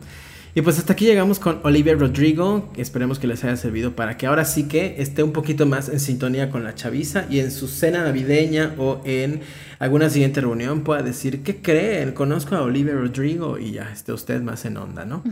Y 0.56 0.62
pues 0.62 0.78
hasta 0.78 0.94
aquí 0.94 1.04
llegamos 1.04 1.38
con 1.38 1.60
Olivia 1.64 1.94
Rodrigo. 1.94 2.72
Esperemos 2.78 3.18
que 3.18 3.26
les 3.26 3.44
haya 3.44 3.58
servido 3.58 3.94
para 3.94 4.16
que 4.16 4.26
ahora 4.26 4.46
sí 4.46 4.68
que 4.68 5.02
esté 5.02 5.22
un 5.22 5.32
poquito 5.32 5.66
más 5.66 5.90
en 5.90 6.00
sintonía 6.00 6.48
con 6.48 6.64
la 6.64 6.74
chaviza 6.74 7.26
y 7.28 7.40
en 7.40 7.50
su 7.50 7.68
cena 7.68 8.04
navideña 8.04 8.74
o 8.78 9.02
en 9.04 9.42
alguna 9.78 10.08
siguiente 10.08 10.40
reunión 10.40 10.80
pueda 10.80 11.02
decir, 11.02 11.42
¿qué 11.42 11.60
creen? 11.60 12.12
Conozco 12.12 12.56
a 12.56 12.62
Olivia 12.62 12.94
Rodrigo 12.94 13.58
y 13.58 13.72
ya 13.72 13.92
esté 13.92 14.14
usted 14.14 14.40
más 14.40 14.64
en 14.64 14.78
onda, 14.78 15.04
¿no? 15.04 15.22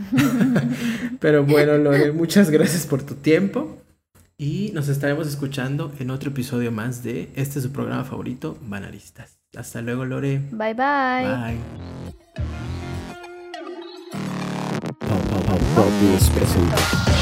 Pero 1.19 1.43
bueno, 1.43 1.75
Lore, 1.79 2.11
muchas 2.11 2.51
gracias 2.51 2.85
por 2.85 3.01
tu 3.01 3.15
tiempo. 3.15 3.81
Y 4.37 4.69
nos 4.75 4.89
estaremos 4.89 5.27
escuchando 5.27 5.91
en 5.97 6.11
otro 6.11 6.29
episodio 6.29 6.71
más 6.71 7.01
de 7.01 7.29
este 7.35 7.61
su 7.61 7.71
programa 7.71 8.03
favorito, 8.03 8.59
Banaristas. 8.61 9.39
Hasta 9.57 9.81
luego, 9.81 10.05
Lore. 10.05 10.39
Bye 10.51 10.75
bye. 10.75 11.57
Bye. 12.35 12.74
Pop, 15.85 15.93
pop, 15.93 16.47
pop, 16.47 17.05
pop, 17.05 17.14